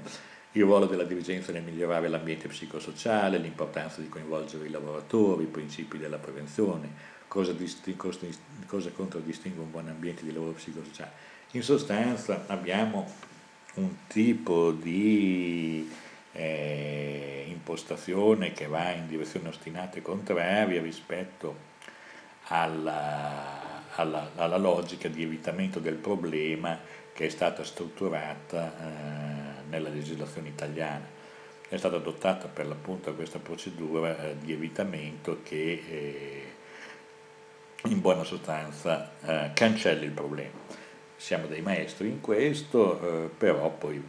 il 0.53 0.63
ruolo 0.63 0.85
della 0.85 1.03
dirigenza 1.03 1.51
nel 1.51 1.63
migliorare 1.63 2.07
l'ambiente 2.07 2.47
psicosociale, 2.47 3.37
l'importanza 3.37 3.99
di 3.99 4.07
coinvolgere 4.07 4.67
i 4.67 4.69
lavoratori, 4.69 5.43
i 5.43 5.47
principi 5.47 5.97
della 5.97 6.17
prevenzione, 6.17 7.15
cosa, 7.27 7.53
cosa 8.65 8.91
contraddistingue 8.91 9.63
un 9.63 9.71
buon 9.71 9.89
ambiente 9.89 10.23
di 10.23 10.31
lavoro 10.31 10.53
psicosociale 10.53 11.35
in 11.51 11.63
sostanza 11.63 12.43
abbiamo 12.47 13.09
un 13.75 14.07
tipo 14.07 14.71
di 14.71 15.89
eh, 16.33 17.45
impostazione 17.47 18.51
che 18.51 18.67
va 18.67 18.91
in 18.91 19.07
direzione 19.07 19.49
ostinata 19.49 19.97
e 19.97 20.01
contraria 20.01 20.81
rispetto 20.81 21.65
alla, 22.49 23.83
alla, 23.95 24.31
alla, 24.35 24.57
logica 24.57 25.07
di 25.07 25.23
evitamento 25.23 25.79
del 25.79 25.95
problema 25.95 26.77
che 27.13 27.27
è 27.27 27.29
stata 27.29 27.63
strutturata 27.63 28.73
eh, 28.79 29.69
nella 29.69 29.89
legislazione 29.89 30.49
italiana. 30.49 31.15
È 31.69 31.77
stata 31.77 31.95
adottata 31.95 32.47
per 32.47 32.67
l'appunto 32.67 33.13
questa 33.15 33.39
procedura 33.39 34.17
eh, 34.21 34.37
di 34.37 34.51
evitamento 34.53 35.39
che 35.43 35.83
eh, 35.89 36.51
in 37.85 38.01
buona 38.01 38.23
sostanza 38.23 39.11
eh, 39.21 39.51
cancella 39.53 40.03
il 40.03 40.11
problema 40.11 40.76
siamo 41.17 41.47
dei 41.47 41.61
maestri 41.61 42.07
in 42.07 42.21
questo, 42.21 43.25
eh, 43.25 43.27
però 43.27 43.69
poi 43.71 44.01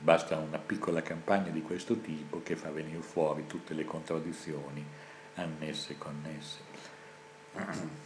basta 0.00 0.36
una 0.36 0.58
piccola 0.58 1.02
campagna 1.02 1.50
di 1.50 1.62
questo 1.62 2.00
tipo 2.00 2.42
che 2.42 2.56
fa 2.56 2.70
venire 2.70 3.00
fuori 3.00 3.46
tutte 3.46 3.74
le 3.74 3.84
contraddizioni 3.84 4.84
annesse 5.34 5.92
e 5.92 5.98
connesse. 5.98 6.58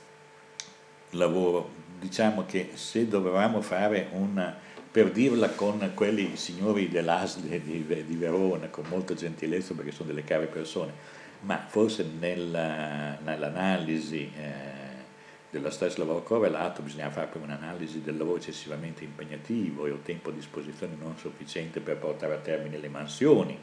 Lavoro, 1.13 1.71
diciamo 1.99 2.45
che 2.45 2.73
se 2.75 3.09
dovevamo 3.09 3.63
fare 3.63 4.09
una, 4.13 4.55
per 4.91 5.11
dirla 5.11 5.49
con 5.51 5.93
quelli 5.95 6.37
signori 6.37 6.89
dell'ASL 6.89 7.61
di, 7.61 7.85
di 7.87 8.15
Verona, 8.17 8.69
con 8.69 8.85
molta 8.89 9.15
gentilezza 9.15 9.75
perché 9.75 9.91
sono 9.91 10.09
delle 10.09 10.25
care 10.25 10.47
persone, 10.47 10.93
ma 11.41 11.65
forse 11.67 12.05
nella, 12.19 13.19
nell'analisi 13.25 14.31
eh, 14.37 14.78
dello 15.51 15.71
stesso 15.71 15.99
lavoro 15.99 16.23
correlato 16.23 16.83
bisogna 16.83 17.11
fare 17.11 17.29
poi 17.29 17.43
un'analisi 17.43 18.03
del 18.03 18.19
lavoro 18.19 18.37
eccessivamente 18.37 19.05
impegnativo 19.05 19.87
e 19.87 19.91
o 19.93 20.01
tempo 20.03 20.29
a 20.29 20.33
disposizione 20.33 20.95
non 20.99 21.17
sufficiente 21.17 21.81
per 21.81 21.97
portare 21.97 22.35
a 22.35 22.39
termine 22.39 22.77
le 22.77 22.89
mansioni. 22.89 23.59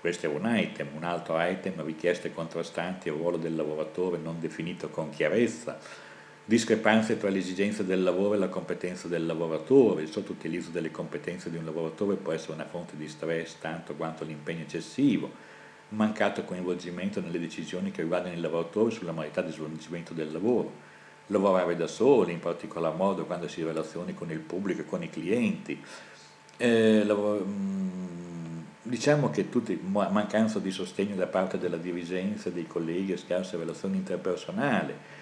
Questo 0.00 0.26
è 0.26 0.28
un 0.28 0.42
item, 0.44 0.88
un 0.94 1.04
altro 1.04 1.40
item, 1.40 1.84
richieste 1.84 2.32
contrastanti 2.32 3.08
al 3.08 3.16
ruolo 3.16 3.36
del 3.36 3.54
lavoratore 3.54 4.18
non 4.18 4.40
definito 4.40 4.88
con 4.90 5.10
chiarezza, 5.10 5.78
discrepanze 6.44 7.18
tra 7.18 7.28
le 7.28 7.38
esigenze 7.38 7.84
del 7.84 8.02
lavoro 8.02 8.34
e 8.34 8.38
la 8.38 8.48
competenza 8.48 9.06
del 9.06 9.26
lavoratore, 9.26 10.02
il 10.02 10.10
sottoutilizzo 10.10 10.70
delle 10.70 10.90
competenze 10.90 11.50
di 11.50 11.56
un 11.56 11.64
lavoratore 11.64 12.16
può 12.16 12.32
essere 12.32 12.54
una 12.54 12.66
fonte 12.66 12.96
di 12.96 13.08
stress 13.08 13.58
tanto 13.58 13.94
quanto 13.94 14.24
l'impegno 14.24 14.62
eccessivo, 14.62 15.30
mancato 15.90 16.44
coinvolgimento 16.44 17.20
nelle 17.20 17.38
decisioni 17.38 17.90
che 17.90 18.02
riguardano 18.02 18.34
il 18.34 18.40
lavoratore 18.40 18.90
sulla 18.90 19.12
modalità 19.12 19.42
di 19.42 19.52
svolgimento 19.52 20.14
del 20.14 20.32
lavoro, 20.32 20.87
lavorare 21.28 21.76
da 21.76 21.86
soli, 21.86 22.32
in 22.32 22.40
particolar 22.40 22.94
modo 22.94 23.24
quando 23.24 23.48
si 23.48 23.62
relazioni 23.62 24.14
con 24.14 24.30
il 24.30 24.40
pubblico 24.40 24.82
e 24.82 24.86
con 24.86 25.02
i 25.02 25.10
clienti. 25.10 25.80
Eh, 26.56 27.04
mm, 27.06 28.60
diciamo 28.82 29.30
che 29.30 29.48
tutti, 29.48 29.78
mancanza 29.82 30.58
di 30.58 30.70
sostegno 30.70 31.14
da 31.14 31.26
parte 31.26 31.58
della 31.58 31.76
dirigenza, 31.76 32.50
dei 32.50 32.66
colleghi 32.66 33.12
e 33.12 33.16
scarsa 33.16 33.56
relazione 33.56 33.96
interpersonale, 33.96 35.16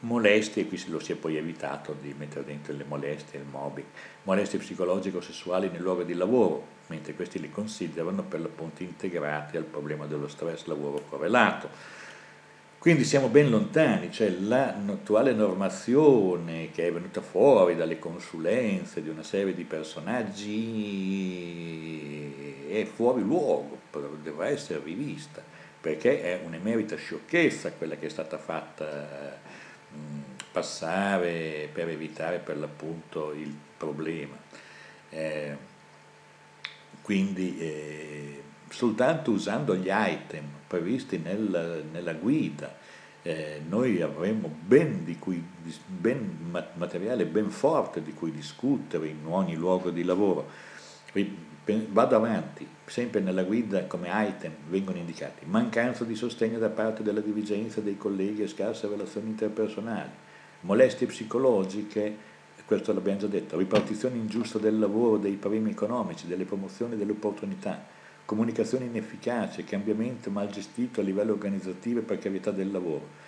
molestie, 0.00 0.66
qui 0.66 0.82
lo 0.88 0.98
si 0.98 1.12
è 1.12 1.14
poi 1.14 1.36
evitato 1.36 1.96
di 2.00 2.14
mettere 2.16 2.44
dentro 2.44 2.74
le 2.74 2.84
molestie, 2.84 3.38
il 3.38 3.46
mobbing, 3.50 3.86
molestie 4.24 4.58
psicologico-sessuali 4.58 5.68
nel 5.70 5.80
luogo 5.80 6.02
di 6.02 6.14
lavoro, 6.14 6.66
mentre 6.88 7.14
questi 7.14 7.40
li 7.40 7.50
considerano 7.50 8.22
per 8.22 8.40
l'appunto 8.40 8.82
integrati 8.82 9.56
al 9.56 9.64
problema 9.64 10.06
dello 10.06 10.28
stress 10.28 10.64
lavoro 10.64 11.02
correlato. 11.08 12.00
Quindi 12.82 13.04
siamo 13.04 13.28
ben 13.28 13.48
lontani, 13.48 14.10
cioè 14.10 14.28
l'attuale 14.28 15.32
normazione 15.34 16.72
che 16.72 16.88
è 16.88 16.92
venuta 16.92 17.20
fuori 17.20 17.76
dalle 17.76 18.00
consulenze 18.00 19.00
di 19.04 19.08
una 19.08 19.22
serie 19.22 19.54
di 19.54 19.62
personaggi 19.62 20.66
è 22.68 22.84
fuori 22.84 23.22
luogo, 23.22 23.78
dovrà 24.20 24.48
essere 24.48 24.80
rivista, 24.82 25.40
perché 25.80 26.22
è 26.22 26.40
un'emerita 26.44 26.96
sciocchezza 26.96 27.70
quella 27.70 27.94
che 27.94 28.06
è 28.06 28.10
stata 28.10 28.36
fatta 28.36 29.38
passare 30.50 31.68
per 31.72 31.88
evitare 31.88 32.38
per 32.38 32.58
l'appunto 32.58 33.32
il 33.32 33.54
problema. 33.76 34.36
Eh, 35.08 35.56
quindi 37.00 37.58
eh, 37.60 38.42
soltanto 38.72 39.30
usando 39.30 39.76
gli 39.76 39.90
item 39.90 40.44
previsti 40.66 41.18
nel, 41.18 41.84
nella 41.92 42.14
guida 42.14 42.74
eh, 43.22 43.60
noi 43.68 44.00
avremo 44.00 44.48
ben, 44.48 45.04
cui, 45.18 45.42
ben, 45.86 46.64
materiale 46.74 47.24
ben 47.26 47.50
forte 47.50 48.02
di 48.02 48.12
cui 48.12 48.32
discutere 48.32 49.06
in 49.06 49.24
ogni 49.26 49.54
luogo 49.54 49.90
di 49.90 50.02
lavoro. 50.02 50.48
Vado 51.64 52.16
avanti, 52.16 52.66
sempre 52.86 53.20
nella 53.20 53.44
guida 53.44 53.84
come 53.84 54.08
item 54.10 54.52
vengono 54.68 54.98
indicati 54.98 55.44
mancanza 55.46 56.02
di 56.02 56.16
sostegno 56.16 56.58
da 56.58 56.70
parte 56.70 57.04
della 57.04 57.20
dirigenza 57.20 57.80
dei 57.80 57.96
colleghi 57.96 58.42
e 58.42 58.48
scarse 58.48 58.88
relazioni 58.88 59.28
interpersonali, 59.28 60.10
molestie 60.62 61.06
psicologiche, 61.06 62.30
questo 62.64 62.92
l'abbiamo 62.92 63.20
già 63.20 63.26
detto, 63.28 63.56
ripartizione 63.56 64.16
ingiusta 64.16 64.58
del 64.58 64.78
lavoro, 64.78 65.18
dei 65.18 65.34
premi 65.34 65.70
economici, 65.70 66.26
delle 66.26 66.44
promozioni, 66.44 66.96
delle 66.96 67.12
opportunità, 67.12 67.84
comunicazione 68.32 68.86
inefficace, 68.86 69.62
cambiamento 69.64 70.30
mal 70.30 70.48
gestito 70.48 71.02
a 71.02 71.04
livello 71.04 71.32
organizzativo 71.32 71.98
e 71.98 72.02
precarietà 72.02 72.50
del 72.50 72.70
lavoro. 72.70 73.20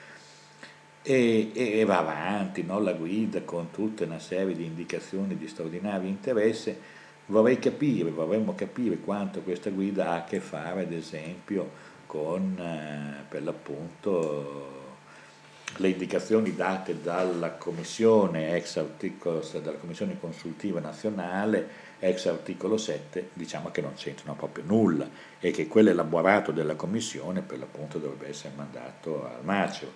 E, 1.03 1.51
e 1.55 1.85
va 1.85 1.99
avanti 1.99 2.62
no? 2.62 2.81
la 2.81 2.95
guida 2.95 3.43
con 3.43 3.71
tutta 3.71 4.05
una 4.05 4.19
serie 4.19 4.55
di 4.55 4.64
indicazioni 4.64 5.37
di 5.37 5.47
straordinario 5.47 6.09
interesse. 6.09 7.03
Vorrei 7.27 7.59
capire, 7.59 8.09
vorremmo 8.11 8.55
capire 8.55 8.97
quanto 8.97 9.43
questa 9.43 9.69
guida 9.69 10.09
ha 10.09 10.14
a 10.17 10.25
che 10.25 10.40
fare, 10.40 10.83
ad 10.85 10.93
esempio, 10.93 11.71
con 12.07 12.57
eh, 12.59 13.25
per 13.29 13.43
l'appunto 13.43 14.73
le 15.77 15.88
indicazioni 15.88 16.55
date 16.55 17.03
dalla 17.03 17.51
Commissione, 17.53 18.57
ex 18.57 18.77
articolo, 18.77 19.47
dalla 19.61 19.77
Commissione 19.77 20.19
Consultiva 20.19 20.81
Nazionale 20.81 21.93
ex 22.05 22.27
articolo 22.27 22.77
7 22.77 23.31
diciamo 23.33 23.71
che 23.71 23.81
non 23.81 23.95
c'entrano 23.95 24.35
proprio 24.35 24.64
nulla 24.67 25.09
e 25.40 25.51
che 25.51 25.67
quello 25.67 25.90
elaborato 25.90 26.53
della 26.53 26.75
Commissione 26.75 27.40
per 27.40 27.59
l'appunto 27.59 27.99
dovrebbe 27.99 28.29
essere 28.29 28.53
mandato 28.55 29.25
al 29.25 29.43
macero. 29.45 29.93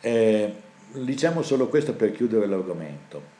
Eh, 0.00 0.54
diciamo 0.92 1.42
solo 1.42 1.68
questo 1.68 1.94
per 1.94 2.12
chiudere 2.12 2.46
l'argomento. 2.46 3.34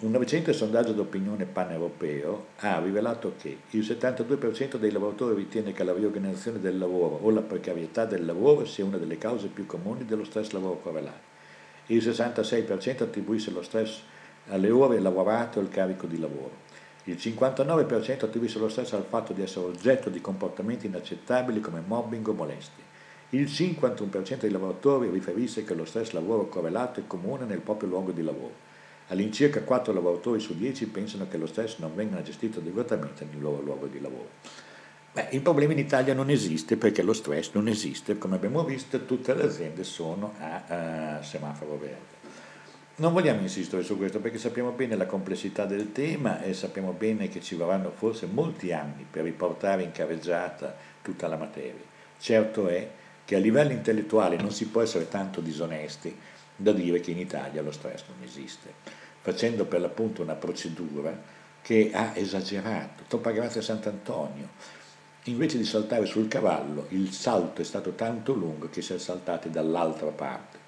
Un 0.00 0.16
recente 0.18 0.54
sondaggio 0.54 0.92
d'opinione 0.92 1.44
pan-europeo 1.44 2.46
ha 2.60 2.80
rivelato 2.80 3.34
che 3.38 3.58
il 3.70 3.80
72% 3.80 4.76
dei 4.76 4.90
lavoratori 4.90 5.34
ritiene 5.34 5.72
che 5.72 5.84
la 5.84 5.92
riorganizzazione 5.92 6.58
del 6.58 6.78
lavoro 6.78 7.18
o 7.20 7.30
la 7.30 7.42
precarietà 7.42 8.06
del 8.06 8.24
lavoro 8.24 8.64
sia 8.64 8.84
una 8.84 8.96
delle 8.96 9.18
cause 9.18 9.48
più 9.48 9.66
comuni 9.66 10.06
dello 10.06 10.24
stress 10.24 10.52
lavoro 10.52 10.80
correlato. 10.80 11.28
Il 11.86 11.98
66% 11.98 13.02
attribuisce 13.02 13.50
lo 13.50 13.62
stress 13.62 14.00
alle 14.48 14.70
ore 14.70 14.98
lavorate 14.98 15.58
o 15.58 15.62
al 15.62 15.68
carico 15.68 16.06
di 16.06 16.18
lavoro. 16.18 16.68
Il 17.04 17.16
59% 17.16 18.24
attribuisce 18.24 18.58
lo 18.58 18.68
stress 18.68 18.92
al 18.92 19.06
fatto 19.08 19.32
di 19.32 19.42
essere 19.42 19.66
oggetto 19.66 20.10
di 20.10 20.20
comportamenti 20.20 20.86
inaccettabili 20.86 21.60
come 21.60 21.82
mobbing 21.84 22.26
o 22.28 22.32
molestie. 22.32 22.84
Il 23.30 23.44
51% 23.44 24.40
dei 24.40 24.50
lavoratori 24.50 25.08
riferisce 25.08 25.64
che 25.64 25.74
lo 25.74 25.84
stress 25.84 26.10
lavoro 26.10 26.48
correlato 26.48 27.00
è 27.00 27.06
comune 27.06 27.44
nel 27.44 27.60
proprio 27.60 27.88
luogo 27.88 28.10
di 28.10 28.22
lavoro. 28.22 28.68
All'incirca 29.08 29.62
4 29.62 29.92
lavoratori 29.92 30.40
su 30.40 30.56
10 30.56 30.86
pensano 30.86 31.26
che 31.28 31.36
lo 31.36 31.46
stress 31.46 31.78
non 31.78 31.94
venga 31.94 32.22
gestito 32.22 32.58
adeguatamente 32.58 33.24
nel 33.24 33.40
loro 33.40 33.60
luogo 33.62 33.86
di 33.86 34.00
lavoro. 34.00 34.28
Beh, 35.12 35.28
il 35.30 35.40
problema 35.40 35.72
in 35.72 35.78
Italia 35.78 36.14
non 36.14 36.30
esiste 36.30 36.76
perché 36.76 37.02
lo 37.02 37.12
stress 37.12 37.50
non 37.54 37.66
esiste, 37.66 38.18
come 38.18 38.36
abbiamo 38.36 38.62
visto 38.62 39.04
tutte 39.04 39.34
le 39.34 39.44
aziende 39.44 39.82
sono 39.82 40.34
a, 40.38 41.16
a 41.16 41.22
semaforo 41.22 41.76
verde. 41.76 42.19
Non 42.96 43.12
vogliamo 43.12 43.40
insistere 43.40 43.82
su 43.82 43.96
questo 43.96 44.20
perché 44.20 44.38
sappiamo 44.38 44.72
bene 44.72 44.96
la 44.96 45.06
complessità 45.06 45.64
del 45.64 45.92
tema 45.92 46.42
e 46.42 46.52
sappiamo 46.52 46.92
bene 46.92 47.28
che 47.28 47.40
ci 47.40 47.54
vorranno 47.54 47.92
forse 47.94 48.26
molti 48.26 48.72
anni 48.72 49.06
per 49.10 49.24
riportare 49.24 49.82
in 49.82 49.92
carreggiata 49.92 50.76
tutta 51.00 51.26
la 51.26 51.36
materia. 51.36 51.82
Certo 52.18 52.68
è 52.68 52.88
che 53.24 53.36
a 53.36 53.38
livello 53.38 53.72
intellettuale 53.72 54.36
non 54.36 54.50
si 54.50 54.66
può 54.66 54.82
essere 54.82 55.08
tanto 55.08 55.40
disonesti 55.40 56.14
da 56.54 56.72
dire 56.72 57.00
che 57.00 57.12
in 57.12 57.18
Italia 57.18 57.62
lo 57.62 57.72
stress 57.72 58.02
non 58.08 58.22
esiste 58.22 58.98
facendo 59.20 59.66
per 59.66 59.80
l'appunto 59.80 60.22
una 60.22 60.34
procedura 60.34 61.16
che 61.62 61.90
ha 61.92 62.12
esagerato. 62.14 63.04
Troppa 63.06 63.30
grazia 63.30 63.60
a 63.60 63.64
Sant'Antonio. 63.64 64.48
Invece 65.24 65.58
di 65.58 65.64
saltare 65.64 66.06
sul 66.06 66.28
cavallo, 66.28 66.86
il 66.90 67.12
salto 67.12 67.60
è 67.60 67.64
stato 67.64 67.92
tanto 67.92 68.32
lungo 68.32 68.70
che 68.70 68.80
si 68.80 68.94
è 68.94 68.98
saltati 68.98 69.50
dall'altra 69.50 70.08
parte, 70.08 70.58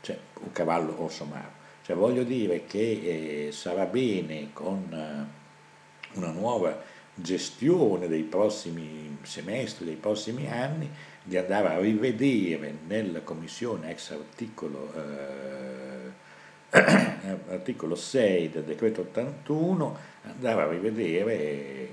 cioè 0.00 0.18
un 0.40 0.50
cavallo 0.50 0.92
o 0.94 1.08
somaro. 1.08 1.60
Cioè 1.82 1.96
voglio 1.96 2.22
dire 2.22 2.64
che 2.66 3.46
eh, 3.48 3.52
sarà 3.52 3.86
bene 3.86 4.50
con 4.52 4.88
eh, 4.92 6.16
una 6.16 6.30
nuova 6.30 6.80
gestione 7.14 8.08
dei 8.08 8.22
prossimi 8.22 9.18
semestri, 9.22 9.84
dei 9.84 9.96
prossimi 9.96 10.48
anni, 10.50 10.88
di 11.22 11.36
andare 11.36 11.68
a 11.68 11.78
rivedere 11.78 12.74
nella 12.86 13.20
commissione 13.20 13.90
ex 13.90 14.10
articolo 14.10 14.92
eh, 14.94 16.20
articolo 17.50 17.94
6 17.94 18.50
del 18.50 18.64
decreto 18.64 19.02
81, 19.02 19.98
andare 20.22 20.62
a 20.62 20.68
rivedere 20.68 21.88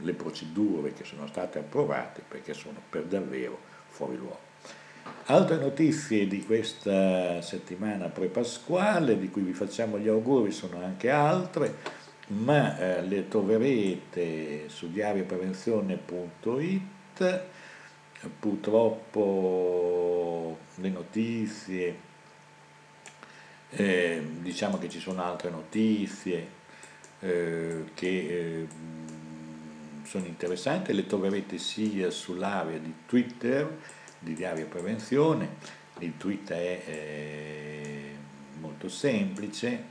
le 0.00 0.12
procedure 0.12 0.92
che 0.92 1.04
sono 1.04 1.26
state 1.26 1.60
approvate 1.60 2.22
perché 2.26 2.52
sono 2.52 2.80
per 2.88 3.04
davvero 3.04 3.58
fuori 3.88 4.16
luogo. 4.16 4.45
Altre 5.26 5.56
notizie 5.56 6.28
di 6.28 6.44
questa 6.44 7.42
settimana 7.42 8.06
pre-pasquale, 8.06 9.18
di 9.18 9.28
cui 9.28 9.42
vi 9.42 9.52
facciamo 9.52 9.98
gli 9.98 10.08
auguri, 10.08 10.52
sono 10.52 10.82
anche 10.82 11.10
altre, 11.10 11.74
ma 12.28 12.78
eh, 12.78 13.02
le 13.02 13.28
troverete 13.28 14.68
su 14.68 14.90
diarioprevenzione.it. 14.90 17.40
Purtroppo 18.38 20.56
le 20.76 20.88
notizie 20.88 22.06
eh, 23.70 24.22
diciamo 24.40 24.78
che 24.78 24.88
ci 24.88 25.00
sono 25.00 25.22
altre 25.22 25.50
notizie 25.50 26.48
eh, 27.20 27.84
che 27.94 28.06
eh, 28.06 28.66
sono 30.04 30.26
interessanti, 30.26 30.92
le 30.92 31.06
troverete 31.06 31.58
sia 31.58 32.10
sull'area 32.10 32.78
di 32.78 32.92
Twitter 33.06 33.78
di 34.26 34.34
Diario 34.34 34.66
Prevenzione, 34.66 35.50
il 36.00 36.16
tweet 36.16 36.50
è 36.50 36.82
eh, 36.84 38.14
molto 38.58 38.88
semplice, 38.88 39.84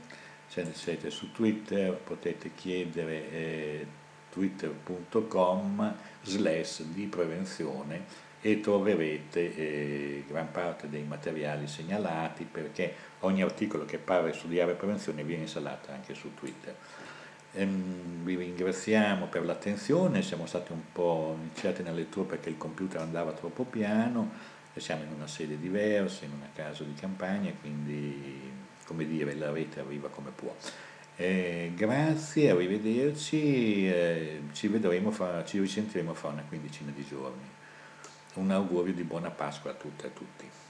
se 0.46 0.66
siete 0.74 1.08
su 1.08 1.32
Twitter 1.32 1.94
potete 1.94 2.50
chiedere 2.54 3.30
eh, 3.32 3.86
twitter.com 4.30 5.94
slash 6.22 6.82
di 6.82 7.06
prevenzione 7.06 8.24
e 8.42 8.60
troverete 8.60 9.56
eh, 9.56 10.24
gran 10.28 10.50
parte 10.50 10.90
dei 10.90 11.04
materiali 11.04 11.66
segnalati 11.66 12.44
perché 12.44 12.94
ogni 13.20 13.40
articolo 13.40 13.86
che 13.86 13.96
parla 13.96 14.30
di 14.30 14.36
studiare 14.36 14.74
prevenzione 14.74 15.24
viene 15.24 15.44
installato 15.44 15.90
anche 15.90 16.12
su 16.12 16.34
Twitter. 16.34 16.76
Ehm, 17.56 18.22
vi 18.22 18.36
ringraziamo 18.36 19.26
per 19.26 19.44
l'attenzione, 19.44 20.20
siamo 20.20 20.46
stati 20.46 20.72
un 20.72 20.82
po' 20.92 21.36
iniziati 21.40 21.82
nella 21.82 21.96
lettura 21.96 22.28
perché 22.28 22.50
il 22.50 22.58
computer 22.58 23.00
andava 23.00 23.32
troppo 23.32 23.64
piano, 23.64 24.30
siamo 24.74 25.04
in 25.04 25.12
una 25.12 25.26
sede 25.26 25.58
diversa, 25.58 26.26
in 26.26 26.32
una 26.32 26.50
casa 26.54 26.84
di 26.84 26.92
campagna, 26.92 27.50
quindi 27.58 28.52
come 28.84 29.06
dire 29.06 29.34
la 29.34 29.50
rete 29.50 29.80
arriva 29.80 30.08
come 30.08 30.30
può. 30.34 30.54
Eh, 31.16 31.72
grazie, 31.74 32.50
arrivederci, 32.50 33.88
eh, 33.88 34.40
ci, 34.52 34.68
vedremo 34.68 35.10
fra, 35.10 35.42
ci 35.46 35.58
risentiremo 35.58 36.12
fra 36.12 36.28
una 36.28 36.44
quindicina 36.46 36.92
di 36.94 37.06
giorni. 37.08 37.54
Un 38.34 38.50
augurio 38.50 38.92
di 38.92 39.02
buona 39.02 39.30
Pasqua 39.30 39.70
a 39.70 39.74
tutte 39.74 40.04
e 40.04 40.08
a 40.08 40.12
tutti. 40.12 40.65